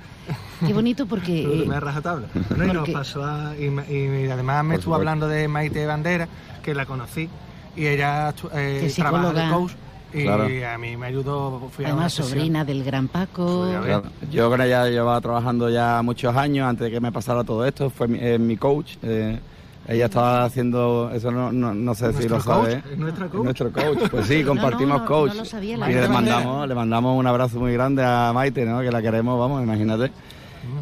[0.66, 1.42] Qué bonito porque...
[1.66, 2.26] Lo eh, rajatabla.
[2.57, 5.86] Bueno, y nos pasó a- y, me- y además me Por estuvo hablando de Maite
[5.86, 6.26] Bandera,
[6.62, 7.28] que la conocí,
[7.76, 9.72] y ella eh, trabaja de coach,
[10.12, 10.44] y Claro.
[10.72, 12.38] a mí me ayudó, fui a una Además, sesión.
[12.38, 13.66] sobrina del gran Paco.
[13.68, 14.04] Claro.
[14.32, 17.90] Yo con ella llevaba trabajando ya muchos años antes de que me pasara todo esto.
[17.90, 18.94] Fue mi, eh, mi coach.
[19.02, 19.38] eh,
[19.87, 22.74] ella estaba haciendo, eso no, no, no sé si lo ¿Nuestro coach?
[22.74, 22.84] sabe.
[22.84, 23.43] ¿Es nuestra coach?
[23.43, 24.05] Nuestro coach.
[24.11, 25.32] Pues sí, compartimos no, no, coach.
[25.34, 28.64] no lo sabía, la y le mandamos, le mandamos un abrazo muy grande a Maite,
[28.66, 28.80] ¿no?
[28.80, 30.12] que la queremos, vamos, imagínate.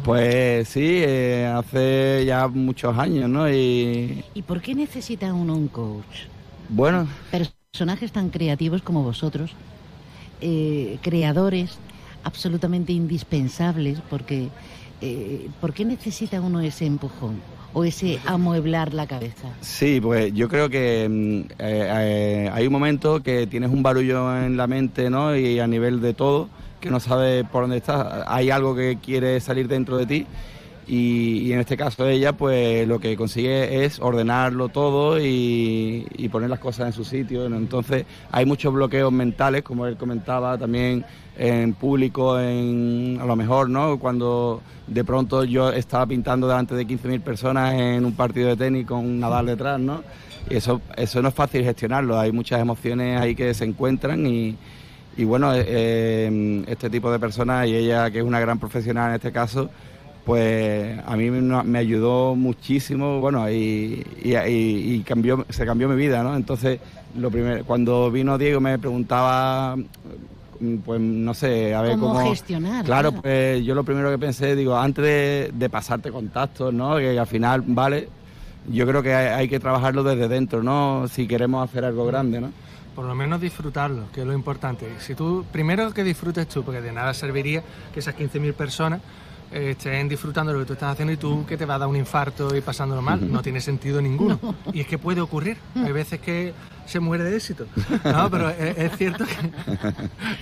[0.01, 3.49] Pues sí, eh, hace ya muchos años, ¿no?
[3.51, 6.27] Y ¿Y por qué necesita uno un coach?
[6.67, 9.57] bueno, Personajes tan creativos como vosotros,
[10.41, 11.81] eh, creadores
[12.23, 14.53] absolutamente indispensables, porque
[15.01, 17.45] eh, ¿por qué necesita uno ese empujón
[17.75, 19.49] o ese amueblar la cabeza?
[19.59, 24.35] Sí, pues yo creo que mm, eh, eh, hay un momento que tienes un barullo
[24.37, 25.35] en la mente, ¿no?
[25.35, 26.47] Y a nivel de todo,
[26.79, 28.23] que no sabes por dónde estás.
[28.27, 30.25] Hay algo que quiere salir dentro de ti
[30.87, 36.59] y, en este caso ella, pues lo que consigue es ordenarlo todo y, poner las
[36.59, 37.45] cosas en su sitio.
[37.45, 41.05] Entonces hay muchos bloqueos mentales, como él comentaba, también
[41.37, 43.99] en público, en, a lo mejor, ¿no?
[43.99, 48.85] Cuando de pronto yo estaba pintando delante de 15.000 personas en un partido de tenis
[48.85, 50.03] con un Nadal detrás, ¿no?
[50.49, 54.55] Y eso, eso no es fácil gestionarlo, hay muchas emociones ahí que se encuentran y,
[55.23, 59.15] bueno, eh, eh, este tipo de personas y ella que es una gran profesional en
[59.15, 59.69] este caso,
[60.25, 65.95] pues a mí me, ayudó muchísimo, bueno, y, y- y- y cambió, se cambió mi
[65.95, 66.35] vida, ¿no?
[66.35, 66.79] Entonces,
[67.17, 69.75] lo primero, cuando vino Diego me preguntaba,
[70.59, 72.29] mm, pues no sé, a ver ¿Cómo cómo...
[72.31, 73.21] gestionar, Claro, claro.
[73.21, 76.97] pues yo lo primero que pensé, digo, antes de, de pasarte contactos, ¿no?
[76.97, 78.09] Que al final, vale,
[78.67, 81.07] yo creo que hay, hay que trabajarlo desde dentro, ¿no?
[81.07, 82.51] Si queremos hacer algo grande, ¿no?
[82.95, 84.87] por lo menos disfrutarlo, que es lo importante.
[84.99, 87.61] Si tú, primero que disfrutes tú, porque de nada serviría
[87.93, 89.01] que esas 15.000 personas
[89.55, 91.87] estén disfrutando de lo que tú estás haciendo y tú que te va a dar
[91.87, 93.31] un infarto y pasándolo mal.
[93.31, 94.39] No tiene sentido ninguno.
[94.73, 95.57] Y es que puede ocurrir.
[95.75, 96.53] Hay veces que
[96.85, 97.65] se muere de éxito.
[98.03, 99.35] No, pero es, es cierto que,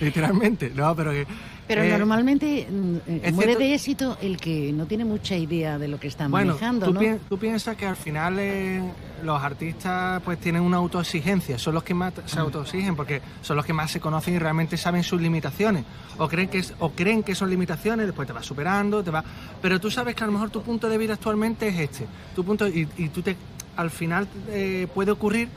[0.04, 1.26] literalmente, no, pero que...
[1.66, 5.78] Pero eh, normalmente mm, eh, muere cierto- de éxito el que no tiene mucha idea
[5.78, 7.00] de lo que está Bueno, manejando, tú, ¿no?
[7.00, 8.82] pi- tú piensas que al final eh,
[9.22, 13.64] los artistas pues tienen una autoexigencia, son los que más se autoexigen porque son los
[13.64, 15.84] que más se conocen y realmente saben sus limitaciones.
[16.18, 19.22] O creen que es- o creen que son limitaciones, después te vas superando, te va.
[19.62, 22.06] Pero tú sabes que a lo mejor tu punto de vida actualmente es este.
[22.34, 23.36] Tu punto y, y tú te
[23.76, 25.48] al final eh, puede ocurrir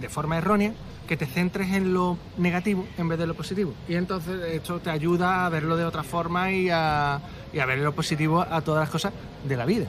[0.00, 0.72] de forma errónea
[1.06, 3.72] que te centres en lo negativo en vez de lo positivo.
[3.88, 7.20] Y entonces esto te ayuda a verlo de otra forma y a,
[7.52, 9.12] ver lo positivo a todas las cosas
[9.46, 9.86] de la vida.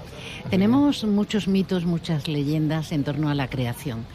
[0.50, 4.06] Tenemos muchos mitos, muchas leyendas en torno a la creación.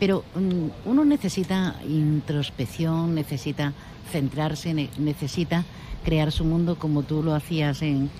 [0.00, 3.72] Pero mm, uno necesita introspección, necesita
[4.10, 5.64] centrarse, ne- necesita
[6.04, 8.10] crear su mundo como tú lo hacías en,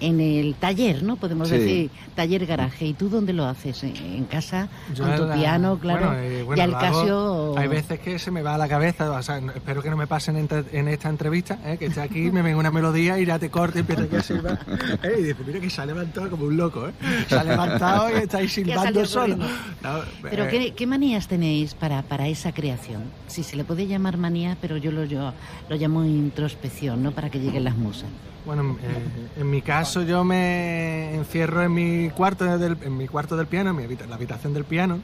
[0.00, 1.16] en el taller, ¿no?
[1.16, 1.54] Podemos Sí.
[1.58, 2.86] decir, taller garaje.
[2.86, 3.82] ¿Y tú dónde lo haces?
[3.84, 4.68] ¿En, casa?
[4.94, 5.78] Yo ¿Con tu la- piano?
[5.78, 6.06] Claro.
[6.08, 7.58] bueno, eh, bueno, y al Casio...
[7.58, 10.06] Hay veces que se me va a la cabeza, o sea, espero que no me
[10.06, 11.76] pasen en, en esta entrevista, ¿eh?
[11.78, 14.58] que esté aquí, me venga una melodía y ya te corte y empieza a silbar.
[15.02, 15.16] ¿eh?
[15.18, 16.92] Y dice, mira que se ha levantado como un loco, ¿eh?
[17.28, 19.36] Se ha levantado y está ahí silbando solo.
[19.36, 23.02] No, Pero eh, ¿qué, qué manías tenéis para, para esa creación?
[23.26, 25.32] Si se le puede llamar manía, pero yo lo, yo
[25.68, 27.12] lo llamo introspección, ¿no?
[27.12, 28.08] Para que lleguen las musas.
[28.46, 33.36] Bueno, eh, en mi caso yo me encierro en mi cuarto del, en mi cuarto
[33.36, 35.00] del piano, en mi habita- la habitación del piano.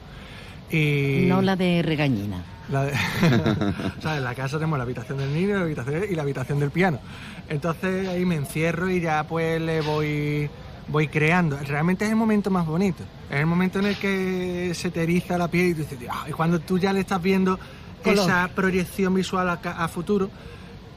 [0.69, 2.43] Y No la de regañina.
[2.69, 2.91] La de-
[3.97, 6.59] o sea, en la casa tenemos la habitación del niño la habitación y la habitación
[6.59, 6.99] del piano.
[7.47, 10.49] Entonces ahí me encierro y ya pues le voy,
[10.89, 11.57] voy creando.
[11.65, 13.03] Realmente es el momento más bonito.
[13.29, 16.31] Es el momento en el que se te eriza la piel y tú dices, y
[16.31, 17.57] cuando tú ya le estás viendo
[18.03, 18.25] Color.
[18.25, 20.29] esa proyección visual a, a futuro,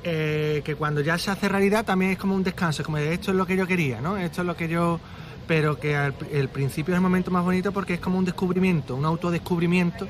[0.04, 3.12] eh, que cuando ya se hace realidad también es como un descanso, es como de
[3.14, 4.16] esto es lo que yo quería, ¿no?
[4.16, 5.00] Esto es lo que yo...
[5.46, 8.24] Pero que al pr- el principio es el momento más bonito porque es como un
[8.24, 10.06] descubrimiento, un autodescubrimiento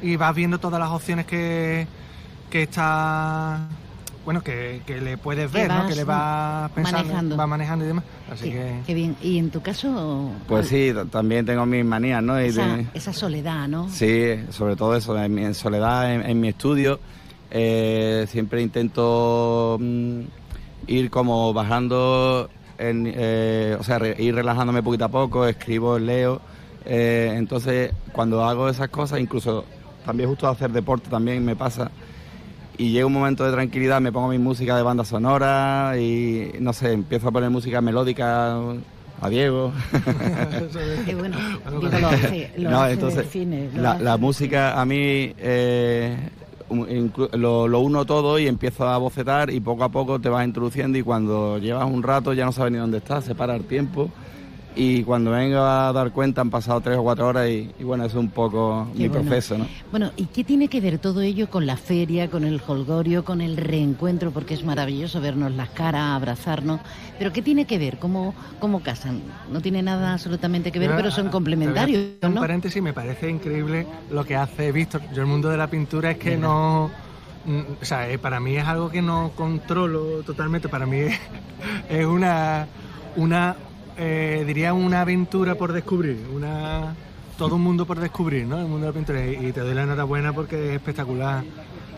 [0.00, 1.84] y vas viendo todas las opciones que,
[2.48, 3.58] que está
[4.24, 5.78] bueno que, que le puedes Que ver ¿no?
[5.78, 7.36] vas que le vas pensando manejando.
[7.36, 9.16] vas manejando y demás así Qué, que qué bien.
[9.20, 12.40] Y en tu caso, Pues sí, también tengo mis manías, ¿no?
[12.40, 13.88] Y esa, de- esa soledad, ¿no?
[13.88, 17.00] Sí, sobre todo eso, en, mi- en soledad, en, en mi estudio,
[17.50, 20.20] eh, siempre intento mm,
[20.86, 26.40] ir como bajando, en, eh, o sea, re- ir relajándome poquito a poco, escribo, leo.
[26.84, 29.64] eh, entonces, cuando hago esas cosas, incluso
[30.04, 31.90] también justo hacer deporte también me pasa.
[32.78, 36.72] Y llega un momento de tranquilidad, me pongo mi música de banda sonora y no
[36.72, 38.54] sé, empiezo a poner música melódica
[39.20, 39.72] a Diego.
[41.04, 41.36] Qué bueno.
[41.80, 44.04] Digo, lo hace, lo No, hace entonces, define, lo la, hace.
[44.04, 46.16] la música a mí eh,
[46.70, 50.98] lo, lo uno todo y empiezo a bocetar y poco a poco te vas introduciendo
[50.98, 54.10] y cuando llevas un rato ya no sabes ni dónde estás, se para el tiempo
[54.80, 58.04] y cuando vengo a dar cuenta han pasado tres o cuatro horas y, y bueno,
[58.04, 59.24] es un poco Qué mi bueno.
[59.24, 59.66] proceso, ¿no?
[59.90, 63.40] Bueno, ¿y qué tiene que ver todo ello con la feria, con el holgorio, con
[63.40, 64.30] el reencuentro?
[64.30, 66.80] Porque es maravilloso vernos las caras, abrazarnos.
[67.18, 67.98] Pero ¿qué tiene que ver?
[67.98, 69.20] ¿Cómo, cómo casan?
[69.50, 72.40] No tiene nada absolutamente que ver, Yo, pero son complementarios, hacer Un ¿no?
[72.40, 75.02] paréntesis, me parece increíble lo que hace Víctor.
[75.12, 76.46] Yo el mundo de la pintura es que Venga.
[76.48, 76.90] no...
[77.46, 80.68] mm, O sea, eh, para mí es algo que no controlo totalmente.
[80.68, 81.18] Para mí es,
[81.88, 82.66] es una...
[83.16, 83.56] una
[83.98, 86.18] eh, diría una aventura por descubrir.
[86.34, 86.94] Una...
[87.36, 88.58] Todo un mundo por descubrir, ¿no?
[88.58, 89.24] El mundo de la pintura.
[89.24, 91.44] Y, te doy la enhorabuena porque es espectacular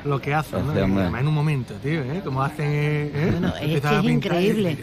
[0.05, 0.73] lo que hacen, ¿no?
[0.73, 2.21] Además en un momento, tío, ¿eh?
[2.25, 2.67] Como hacen...
[2.69, 3.29] ¿eh?
[3.33, 4.79] Bueno, es que Empiezan a es pintar y- increíble.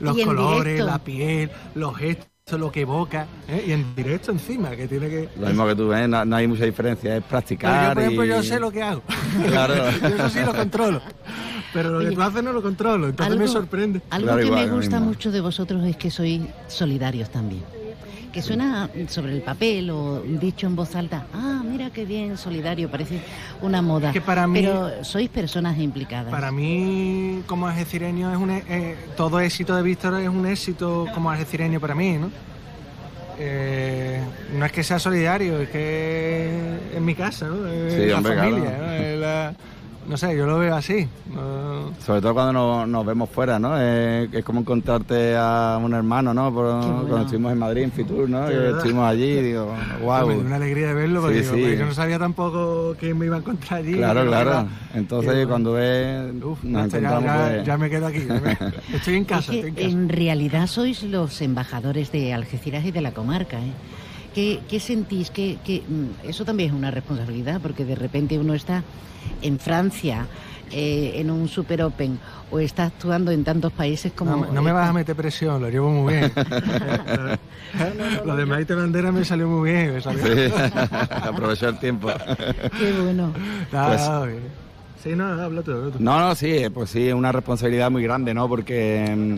[0.00, 0.86] los colores, directo.
[0.86, 2.26] la piel, los gestos,
[2.60, 3.64] lo que evoca, ¿eh?
[3.68, 5.28] y en directo encima, que tiene que...
[5.40, 7.88] Lo mismo que tú ves, no, no hay mucha diferencia, es Pero practicar.
[7.88, 9.02] yo, por ejemplo, y- yo sé lo que hago.
[9.46, 9.74] Claro.
[10.02, 11.00] yo eso sí lo controlo.
[11.72, 14.00] Pero lo que tú haces no lo controlo, entonces me sorprende.
[14.10, 15.06] Algo Claro, que igual, me gusta mismo.
[15.10, 17.62] mucho de vosotros es que sois solidarios también.
[18.32, 22.90] Que suena sobre el papel o dicho en voz alta, ah, mira qué bien, solidario,
[22.90, 23.20] parece
[23.60, 24.10] una moda.
[24.12, 26.30] Que para mí- Pero sois personas implicadas.
[26.30, 31.06] Para mí, como algecireño, es un, e- eh, todo éxito de Víctor es un éxito
[31.12, 32.30] como algecireño para mí, ¿no?
[33.38, 34.20] Eh,
[34.56, 37.66] no es que sea solidario, es que es mi casa, ¿no?
[37.66, 38.86] Es Sí, la hombre, familia, claro.
[38.86, 38.92] ¿no?
[38.92, 39.54] Es la-
[40.08, 41.08] no sé, yo lo veo así.
[41.34, 43.74] no- Sobre todo cuando nos, nos vemos fuera, ¿no?
[43.78, 46.52] Eh, es como encontrarte a un hermano, ¿no?
[46.52, 48.46] Por- Cuando estuvimos en Madrid, en Fitur, ¿no?
[48.48, 48.78] Que verdad.
[48.78, 50.26] estuvimos allí y digo, wow.
[50.28, 51.60] Me dio una alegría de verlo porque, Sí, digo, sí.
[51.62, 53.94] porque yo no sabía tampoco quién me iba a encontrar allí.
[53.94, 54.68] Claro, que claro.
[54.94, 58.18] Entonces, que- cuando ves, Uf, nos ya- encontramos, ya, pues- ya me quedo aquí.
[58.20, 58.58] me-
[58.96, 59.92] Estoy en casa, Es estoy en que casa.
[59.94, 63.58] en realidad sois los embajadores de Algeciras y de la comarca.
[63.58, 63.72] ¿eh?
[64.34, 65.30] ¿Qué, qué sentís?
[65.30, 65.58] que
[66.24, 68.82] eso también es una responsabilidad, porque de repente uno está
[69.42, 70.26] en Francia,
[70.70, 72.18] eh, en un Super Open,
[72.50, 74.30] o está actuando en tantos países como...
[74.32, 76.32] No, me- no me vas a meter presión, lo llevo muy bien.
[78.24, 79.94] lo de Maite Bandera me salió muy bien.
[79.94, 80.22] Me salió...
[80.24, 80.52] Sí,
[81.10, 82.08] aprovechó el tiempo.
[82.78, 83.32] Qué bueno.
[83.72, 84.40] No, Pues- no, bien.
[85.02, 85.98] sí, no, habla tú, habla tú.
[86.00, 88.48] No, no, sí, pues sí, es una responsabilidad muy grande, ¿no?
[88.48, 89.36] Porque, mm,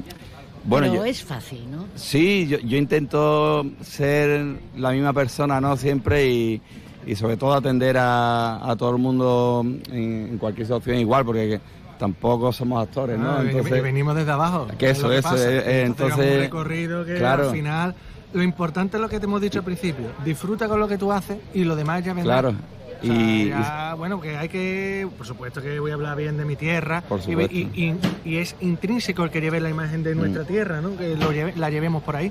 [0.64, 1.86] bueno, Pero yo- es fácil, ¿no?
[1.94, 5.76] Sí, yo, yo intento ser la misma persona, ¿no?
[5.76, 6.60] Siempre y,
[7.06, 11.60] y sobre todo atender a, a todo el mundo en, en cualquier situación igual, porque
[11.98, 13.30] tampoco somos actores, ¿no?
[13.38, 14.66] Ah, y- y venimos desde abajo.
[14.78, 15.50] Que es eso, lo eso, pasa.
[15.50, 17.48] eh, entonces- un recorrido que claro.
[17.50, 17.94] al final...
[18.32, 20.06] Lo importante es lo que te hemos dicho al principio.
[20.24, 22.40] Disfruta con lo que tú haces y lo demás ya vendrá.
[22.40, 22.56] Claro.
[23.04, 26.36] O sea, Y- ya, bueno, que hay que, por supuesto que voy a hablar bien
[26.36, 27.54] de mi tierra Por y- supuesto.
[27.54, 30.46] y, y- y es intrínseco el que lleve la imagen de nuestra Mm.
[30.46, 30.96] tierra, ¿no?
[30.96, 32.30] que lo lleve- la llevemos por ahí,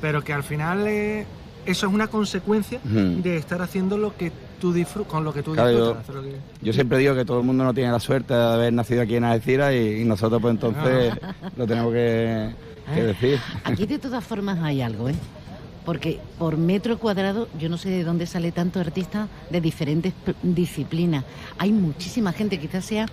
[0.00, 1.26] pero que al final eh,
[1.66, 3.20] eso es una consecuencia Mm.
[3.22, 6.02] de estar haciendo lo que tú disfrutas, con lo que tú Claro, disfrutas.
[6.02, 8.42] hacer lo que- Yo siempre digo que todo el mundo no tiene la suerte de
[8.42, 11.12] haber nacido aquí en Algeciras y, y nosotros pues entonces
[11.56, 12.50] lo tenemos que,
[12.94, 13.38] que decir.
[13.64, 15.14] Aquí de todas formas hay algo, ¿eh?
[15.84, 20.34] Porque por metro cuadrado, yo no sé de dónde sale tanto artista de diferentes p-
[20.42, 21.24] disciplinas.
[21.58, 23.06] Hay muchísima gente, quizás sea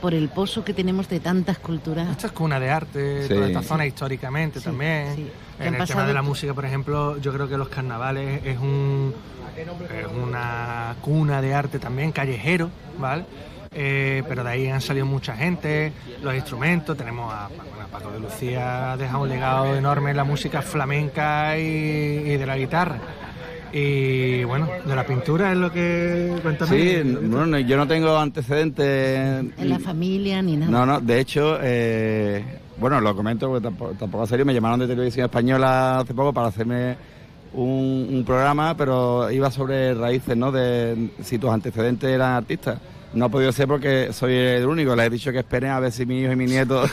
[0.00, 2.08] por el pozo que tenemos de tantas culturas.
[2.10, 3.34] Esto es cuna de arte, Sí.
[3.34, 5.14] toda esta zona históricamente también.
[5.14, 5.26] sí.
[5.60, 8.58] En el pasado- tema de la música, por ejemplo, yo creo que los carnavales es
[8.58, 9.14] un
[9.58, 13.24] es una cuna de arte también, callejero, ¿vale?
[13.72, 15.92] Eh, pero de ahí han salido mucha gente,
[16.22, 20.16] los instrumentos, tenemos a, bueno, a Paco de Lucía, ha dejado un legado enorme en
[20.16, 22.98] la música flamenca y, y de la guitarra.
[23.72, 26.36] Y bueno, de la pintura es lo que...
[26.42, 26.70] Cuéntame.
[26.76, 28.84] Sí, bueno, yo no tengo antecedentes.
[29.56, 30.72] En la familia ni nada.
[30.72, 32.44] No, no, de hecho, eh,
[32.78, 36.32] bueno, lo comento porque tampoco, tampoco es serio, me llamaron de televisión española hace poco
[36.32, 36.96] para hacerme
[37.52, 40.50] un, un programa, pero iba sobre raíces, ¿no?
[40.50, 42.76] De si tus antecedentes eran artistas.
[43.12, 45.90] No ha podido ser porque soy el único, les he dicho que esperen a ver
[45.90, 46.84] si mi hijo y mi nieto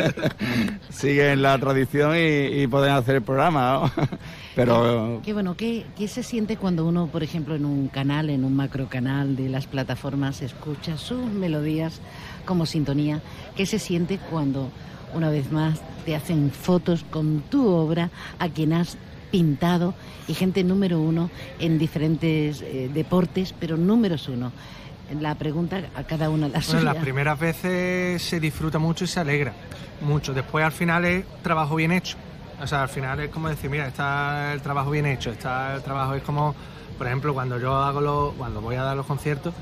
[0.90, 4.06] siguen la tradición y, y pueden hacer el programa, ¿no?
[4.54, 8.44] Pero Qué bueno, ¿qué, ¿qué se siente cuando uno, por ejemplo, en un canal, en
[8.44, 12.00] un macro canal de las plataformas, escucha sus melodías
[12.44, 13.22] como sintonía?
[13.56, 14.68] ¿Qué se siente cuando,
[15.14, 18.98] una vez más, te hacen fotos con tu obra a quien has
[19.30, 19.94] pintado
[20.28, 21.30] y gente número uno
[21.60, 24.52] en diferentes eh, deportes, pero números uno?
[25.18, 26.82] La pregunta a cada una la Bueno, suya.
[26.84, 29.52] las primeras veces se disfruta mucho y se alegra
[30.02, 30.32] mucho.
[30.32, 32.16] Después al final es trabajo bien hecho.
[32.62, 35.82] O sea, al final es como decir, mira, está el trabajo bien hecho, está el
[35.82, 36.54] trabajo, es como,
[36.98, 39.54] por ejemplo, cuando yo hago los, cuando voy a dar los conciertos,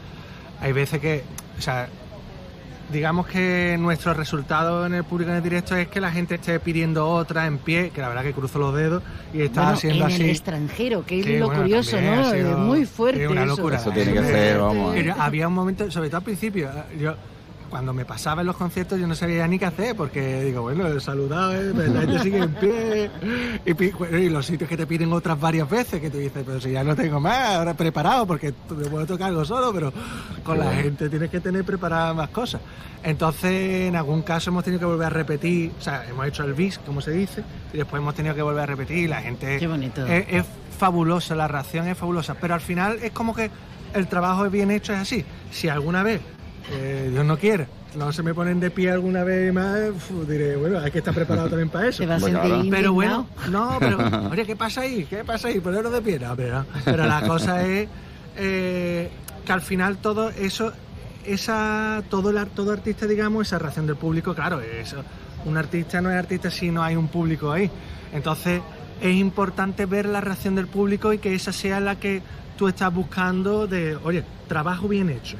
[0.60, 1.22] hay veces que,
[1.56, 1.88] o sea,
[2.92, 6.58] digamos que nuestro resultado en el público en el directo es que la gente esté
[6.60, 9.02] pidiendo otra en pie, que la verdad que cruzo los dedos
[9.34, 10.22] y está Bueno, haciendo en así.
[10.22, 12.30] el extranjero, que es Sí, lo bueno, curioso, ¿no?
[12.30, 13.24] sido- Es muy fuerte.
[13.24, 13.56] es una eso.
[13.56, 13.76] locura.
[13.76, 14.94] Eso tiene que ser, vamos.
[14.94, 17.14] Pero había un momento, sobre todo al principio, yo
[17.68, 20.98] cuando me pasaba en los conciertos yo no sabía ni qué hacer porque digo, bueno,
[21.00, 21.72] saludado, ¿eh?
[21.76, 23.10] Pero la gente sigue en pie
[23.64, 26.84] y, los sitios que te piden otras varias veces que tú dices, pero si ya
[26.84, 29.92] no tengo más, ahora preparado porque me puedo tocar algo solo, pero
[30.44, 32.60] con la gente tienes que tener preparadas más cosas.
[33.02, 36.54] Entonces, en algún caso hemos tenido que volver a repetir, o sea, hemos hecho el
[36.54, 39.58] bis, como se dice, y después hemos tenido que volver a repetir y la gente...
[39.58, 40.06] Qué bonito.
[40.06, 40.44] Es, es
[40.78, 43.50] fabulosa, la reacción es fabulosa, pero al final es como que
[43.94, 45.24] el trabajo es bien hecho, es así.
[45.50, 46.20] Si alguna vez,
[46.72, 47.66] eh, Dios no quiere,
[47.96, 49.78] no se me ponen de pie alguna vez más,
[50.28, 52.04] diré, bueno, hay que estar preparado también para eso.
[52.70, 53.98] Pero bueno, no, pero,
[54.30, 55.06] oye, ¿qué pasa ahí?
[55.08, 55.60] ¿Qué pasa ahí?
[55.60, 56.18] Ponerlo de pie.
[56.18, 56.66] No, pero, no.
[56.84, 57.88] Pero la cosa es
[58.36, 59.10] eh,
[59.44, 60.72] que al final todo eso,
[61.24, 65.02] esa, todo, el, todo artista, digamos, esa reacción del público, claro, eso,
[65.44, 67.70] un artista no es artista si no hay un público ahí.
[68.12, 68.60] Entonces,
[69.00, 72.22] es importante ver la reacción del público y que esa sea la que
[72.56, 75.36] tú estás buscando de, oye, trabajo bien hecho.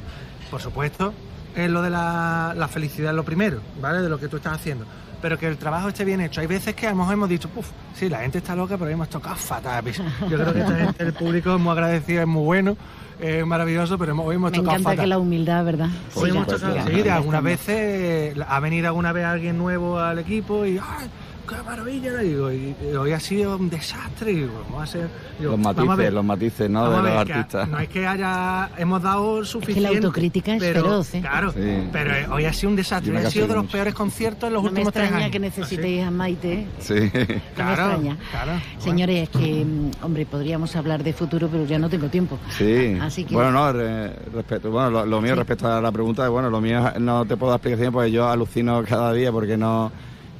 [0.51, 1.13] Por supuesto,
[1.57, 4.01] es lo de la, la felicidad lo primero, ¿vale?
[4.01, 4.85] De lo que tú estás haciendo.
[5.21, 6.41] Pero que el trabajo esté bien hecho.
[6.41, 8.89] Hay veces que a lo mejor hemos dicho, puf, sí, la gente está loca, pero
[8.91, 9.85] hemos tocado fatal.
[10.31, 12.77] Yo creo que esta gente, el público es muy agradecido, es muy bueno,
[13.19, 15.05] es maravilloso, pero hemos, hoy hemos Me tocado encanta fatal.
[15.05, 15.89] que la humildad, ¿verdad?
[16.15, 20.65] Hoy hemos Siga, tocado- sí, algunas veces ha venido alguna vez alguien nuevo al equipo
[20.65, 21.09] y ¡ay,
[21.49, 22.13] qué maravilla!
[22.13, 24.33] le digo, y, y hoy ha sido un desastre.
[24.33, 25.09] Y digo, vamos a hacer.
[25.39, 26.91] digo, los matices, ver, los matices, ¿no?
[26.91, 27.69] De los que artistas.
[27.69, 29.97] no es que haya hemos dado suficiente.
[29.97, 31.21] autocrítica es pero, feroz, ¿eh?
[31.21, 31.89] Claro, Sí.
[31.93, 33.13] pero eh, hoy ha sido un desastre.
[33.13, 35.33] Me ha sido de los peores conciertos en los No me últimos tres extraña años.
[35.33, 36.67] que necesitéis a Maite.
[36.79, 36.95] Sí.
[36.95, 38.17] No me Claro, extraña.
[38.31, 38.53] claro.
[38.79, 42.39] Señores, es que, mm, hombre, podríamos hablar de futuro, pero ya no tengo tiempo.
[42.57, 42.97] Sí.
[43.01, 46.51] Así que- Bueno, no, re- respecto, bueno, lo, lo mío respecto a la pregunta, bueno,
[46.51, 49.91] lo mío no te puedo dar explicación porque yo alucino cada día porque no,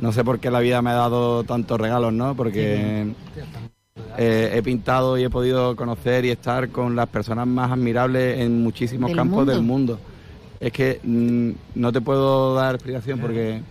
[0.01, 2.35] no sé por qué la vida me ha dado tantos regalos, ¿no?
[2.35, 3.13] Porque
[4.17, 8.63] eh, he pintado y he podido conocer y estar con las personas más admirables en
[8.63, 9.53] muchísimos campos mundo.
[9.53, 9.99] del mundo.
[10.61, 13.63] Es que mm, no te puedo dar explicación porque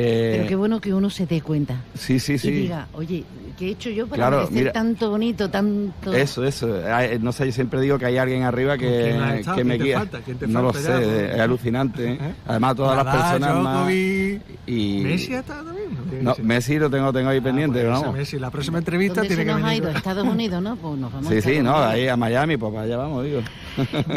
[0.00, 1.82] que Pero qué bueno que uno se dé cuenta.
[1.94, 2.48] sí, sí, sí.
[2.48, 3.24] Y diga, oye,
[3.58, 4.72] ¿qué he hecho yo para Claro, merecer mira.
[4.72, 6.12] tanto bonito, tanto...
[6.12, 6.80] Eso, eso.
[6.92, 9.56] Hay- No sé, yo siempre digo que hay alguien arriba que, ¿Quién ha estado?
[9.56, 9.98] que me ¿Quién te guía.
[9.98, 10.20] falta?
[10.20, 10.80] ¿Quién te no lo ya?
[10.80, 12.12] sé, es alucinante.
[12.12, 12.18] ¿eh?
[12.46, 13.90] Además, todas las personas más.
[13.92, 15.00] Y...
[15.04, 15.88] ¿Messi ha estado también?
[16.22, 18.14] No, Messi lo tengo, tengo ahí pendiente, Pues vamos.
[18.14, 19.82] Messi, la próxima entrevista ¿Dónde tiene que nos ha venir.
[19.82, 19.90] ido?
[19.92, 20.76] Estados Unidos, ¿no?
[20.76, 23.40] Pues nos vamos Sí, a sí, no, ahí a Miami, pues para allá vamos, digo.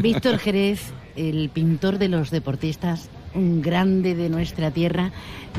[0.01, 0.81] Víctor Jerez,
[1.15, 5.11] el pintor de los deportistas, un grande de nuestra tierra,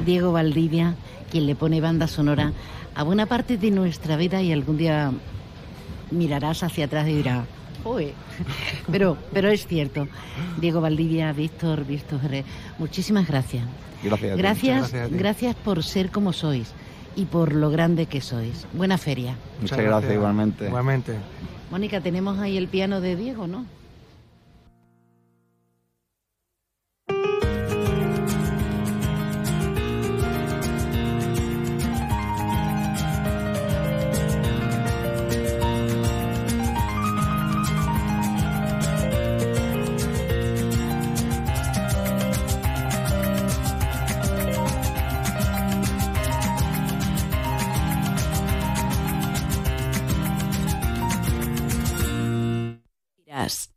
[0.04, 0.94] Diego Valdivia,
[1.30, 2.52] quien le pone banda sonora
[2.94, 5.12] a buena parte de nuestra vida y algún día
[6.10, 7.46] mirarás hacia atrás y dirás,
[7.84, 8.12] "Uy".
[8.90, 10.08] Pero, pero es cierto.
[10.60, 12.20] Diego Valdivia, Víctor, Víctor
[12.78, 13.64] muchísimas gracias.
[14.02, 14.32] Gracias.
[14.32, 14.40] a ti.
[14.40, 16.72] Gracias, gracias por ser como sois
[17.16, 18.66] y por lo grande que sois.
[18.72, 19.36] Buena feria.
[19.60, 20.66] Muchas gracias, igualmente.
[20.66, 21.16] Igualmente.
[21.70, 23.66] Mónica, tenemos ahí el piano de Diego, ¿no?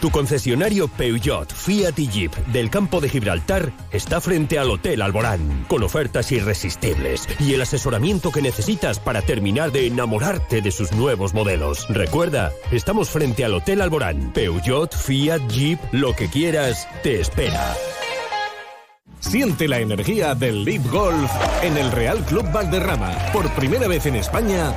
[0.00, 5.66] Tu concesionario Peugeot, Fiat y Jeep del campo de Gibraltar está frente al Hotel Alborán,
[5.68, 11.34] con ofertas irresistibles y el asesoramiento que necesitas para terminar de enamorarte de sus nuevos
[11.34, 11.86] modelos.
[11.90, 14.32] Recuerda, estamos frente al Hotel Alborán.
[14.32, 17.76] Peugeot, Fiat, Jeep, lo que quieras, te espera.
[19.20, 21.30] Siente la energía del Leap Golf
[21.62, 23.12] en el Real Club Valderrama.
[23.34, 24.72] Por primera vez en España,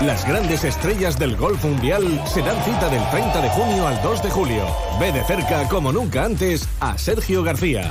[0.00, 4.22] las grandes estrellas del golf mundial se dan cita del 30 de junio al 2
[4.22, 4.66] de julio.
[5.00, 7.90] Ve de cerca, como nunca antes, a Sergio García.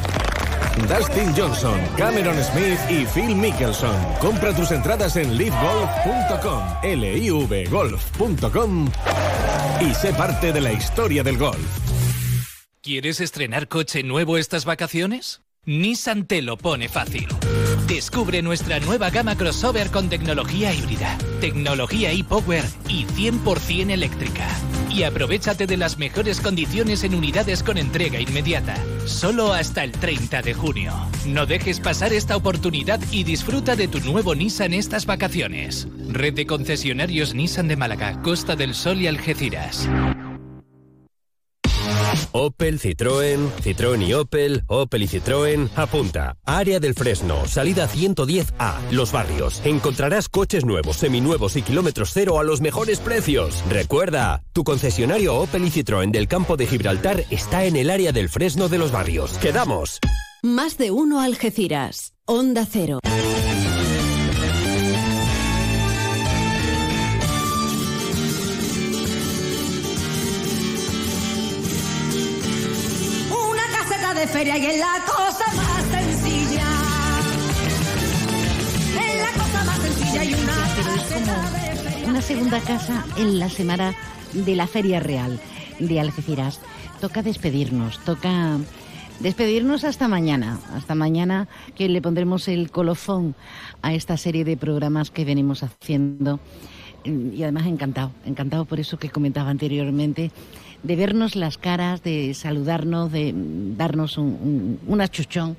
[0.87, 3.95] Dustin Johnson, Cameron Smith y Phil Mickelson.
[4.19, 8.91] Compra tus entradas en livegolf.com, livgolf.com
[9.81, 11.79] y sé parte de la historia del golf.
[12.81, 15.41] ¿Quieres estrenar coche nuevo estas vacaciones?
[15.65, 17.27] Nissan te lo pone fácil.
[17.87, 24.47] Descubre nuestra nueva gama crossover con tecnología híbrida, tecnología e-Power y 100% eléctrica.
[24.89, 28.75] Y aprovechate de las mejores condiciones en unidades con entrega inmediata,
[29.05, 30.93] solo hasta el 30 de junio.
[31.25, 35.87] No dejes pasar esta oportunidad y disfruta de tu nuevo Nissan estas vacaciones.
[36.09, 39.89] Red de concesionarios Nissan de Málaga, Costa del Sol y Algeciras.
[42.33, 46.35] Opel, Citroën, Citroën y Opel, Opel y Citroën, apunta.
[46.45, 49.61] Área del Fresno, salida 110A, Los Barrios.
[49.63, 53.63] Encontrarás coches nuevos, seminuevos y kilómetros cero a los mejores precios.
[53.69, 58.29] Recuerda, tu concesionario Opel y Citroën del campo de Gibraltar está en el área del
[58.29, 59.37] Fresno de Los Barrios.
[59.37, 59.99] ¡Quedamos!
[60.41, 62.13] Más de uno Algeciras.
[62.25, 62.99] Onda Cero.
[74.33, 76.67] Feria y es la cosa más sencilla.
[78.99, 82.09] Es la cosa más sencilla y una caseta de feria.
[82.09, 83.93] Una segunda casa en la semana
[84.33, 85.39] de la Feria Real
[85.77, 86.61] de Algeciras.
[86.99, 88.57] Toca despedirnos, toca
[89.19, 90.59] despedirnos hasta mañana.
[90.73, 93.35] Hasta mañana que le pondremos el colofón
[93.83, 96.39] a esta serie de programas que venimos haciendo.
[97.03, 100.31] Y además encantado, encantado por eso que comentaba anteriormente,
[100.83, 103.33] de vernos las caras, de saludarnos, de
[103.77, 105.57] darnos un, un, un achuchón.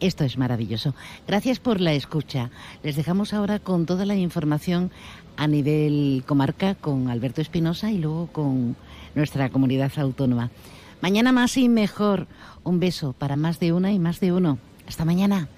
[0.00, 0.94] Esto es maravilloso.
[1.26, 2.50] Gracias por la escucha.
[2.84, 4.92] Les dejamos ahora con toda la información
[5.36, 8.76] a nivel comarca con Alberto Espinosa y luego con
[9.14, 10.50] nuestra comunidad autónoma.
[11.00, 12.26] Mañana más y mejor.
[12.64, 14.58] Un beso para más de una y más de uno.
[14.86, 15.48] Hasta mañana.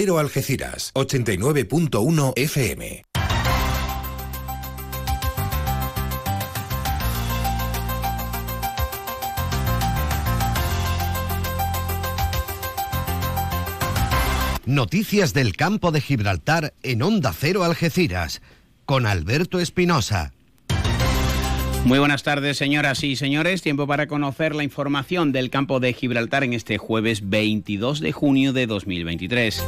[0.00, 3.02] Cero Algeciras, 89.1 FM.
[14.66, 18.40] Noticias del campo de Gibraltar en Onda Cero Algeciras,
[18.84, 20.32] con Alberto Espinosa.
[21.84, 23.62] Muy buenas tardes, señoras y señores.
[23.62, 28.52] Tiempo para conocer la información del campo de Gibraltar en este jueves 22 de junio
[28.52, 29.64] de 2023.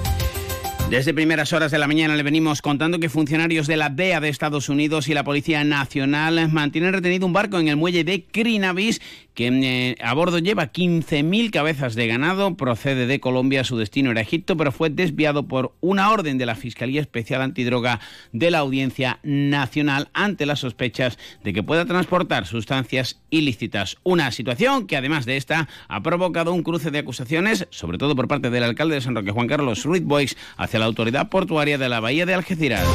[0.91, 4.29] Desde primeras horas de la mañana le venimos contando que funcionarios de la DEA de
[4.29, 9.01] Estados Unidos y la Policía Nacional mantienen retenido un barco en el muelle de Crinavis
[9.35, 14.21] que eh, a bordo lleva 15.000 cabezas de ganado, procede de Colombia, su destino era
[14.21, 18.01] Egipto, pero fue desviado por una orden de la Fiscalía Especial Antidroga
[18.33, 23.99] de la Audiencia Nacional ante las sospechas de que pueda transportar sustancias ilícitas.
[24.03, 28.27] Una situación que además de esta ha provocado un cruce de acusaciones, sobre todo por
[28.27, 31.89] parte del alcalde de San Roque, Juan Carlos Ruiz Boix, hacia la autoridad portuaria de
[31.89, 32.87] la Bahía de Algeciras.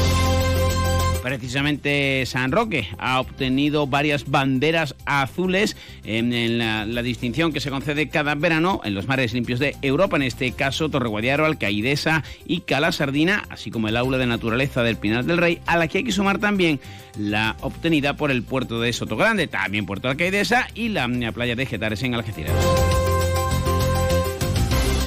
[1.24, 8.36] Precisamente San Roque ha obtenido varias banderas azules en, la distinción que se concede cada
[8.36, 13.44] verano en los mares limpios de Europa, en este caso Torreguadiaro, Alcaidesa y Cala Sardina,
[13.49, 16.12] así como el aula de naturaleza del Pinar del Rey, a la que hay que
[16.12, 16.80] sumar también
[17.18, 21.66] la obtenida por el puerto de Sotogrande, también Puerto Alcaidesa y la, la playa de
[21.66, 22.53] Getares en Algeciras.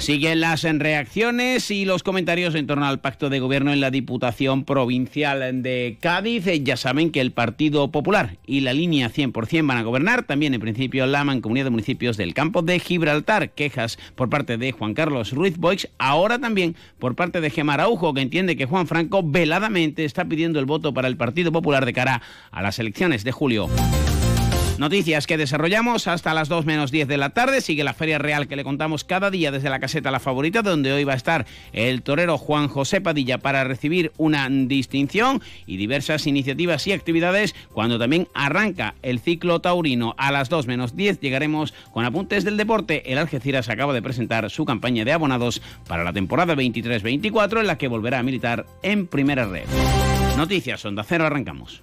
[0.09, 4.65] Siguen las reacciones y los comentarios en torno al pacto de gobierno en la Diputación
[4.65, 6.47] Provincial de Cádiz.
[6.47, 10.23] Eh, Ya saben que el Partido Popular y la línea 100% van a gobernar.
[10.23, 13.51] También, en principio, la Mancomunidad de Municipios del Campo de Gibraltar.
[13.51, 15.91] Quejas por parte de Juan Carlos Ruiz Boix.
[15.99, 20.59] Ahora también por parte de Gemma Araujo, que entiende que Juan Franco veladamente está pidiendo
[20.59, 23.69] el voto para el Partido Popular de cara a las elecciones de julio.
[24.79, 27.61] Noticias que desarrollamos hasta las 2 menos 10 de la tarde.
[27.61, 30.93] Sigue la Feria Real que le contamos cada día desde la caseta La Favorita, donde
[30.93, 36.29] hoy va a estar el torero Juan José Padilla para recibir una distinción y diversas
[36.29, 37.57] iniciativas y actividades.
[37.73, 42.57] Cuando también arranca el ciclo taurino a las 2 menos 10, llegaremos con apuntes del
[42.57, 43.13] deporte.
[43.13, 47.79] El Algeciras acaba de presentar su campaña de abonados para la temporada 23-24, en la
[47.79, 49.67] que volverá a militar en primera red.
[50.37, 51.83] Noticias, Onda Cero, arrancamos.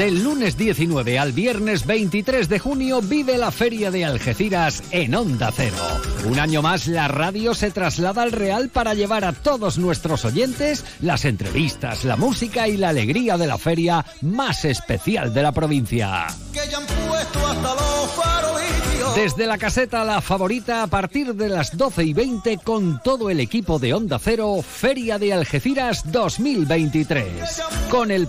[0.00, 5.52] Del lunes 19 al viernes 23 de junio vive la Feria de Algeciras en Onda
[5.54, 5.76] Cero.
[6.24, 10.86] Un año más la radio se traslada al Real para llevar a todos nuestros oyentes
[11.02, 16.28] las entrevistas, la música y la alegría de la feria más especial de la provincia.
[19.14, 23.40] Desde la caseta La Favorita a partir de las 12 y 20 con todo el
[23.40, 27.28] equipo de Onda Cero, Feria de Algeciras 2023.
[27.90, 28.28] Con el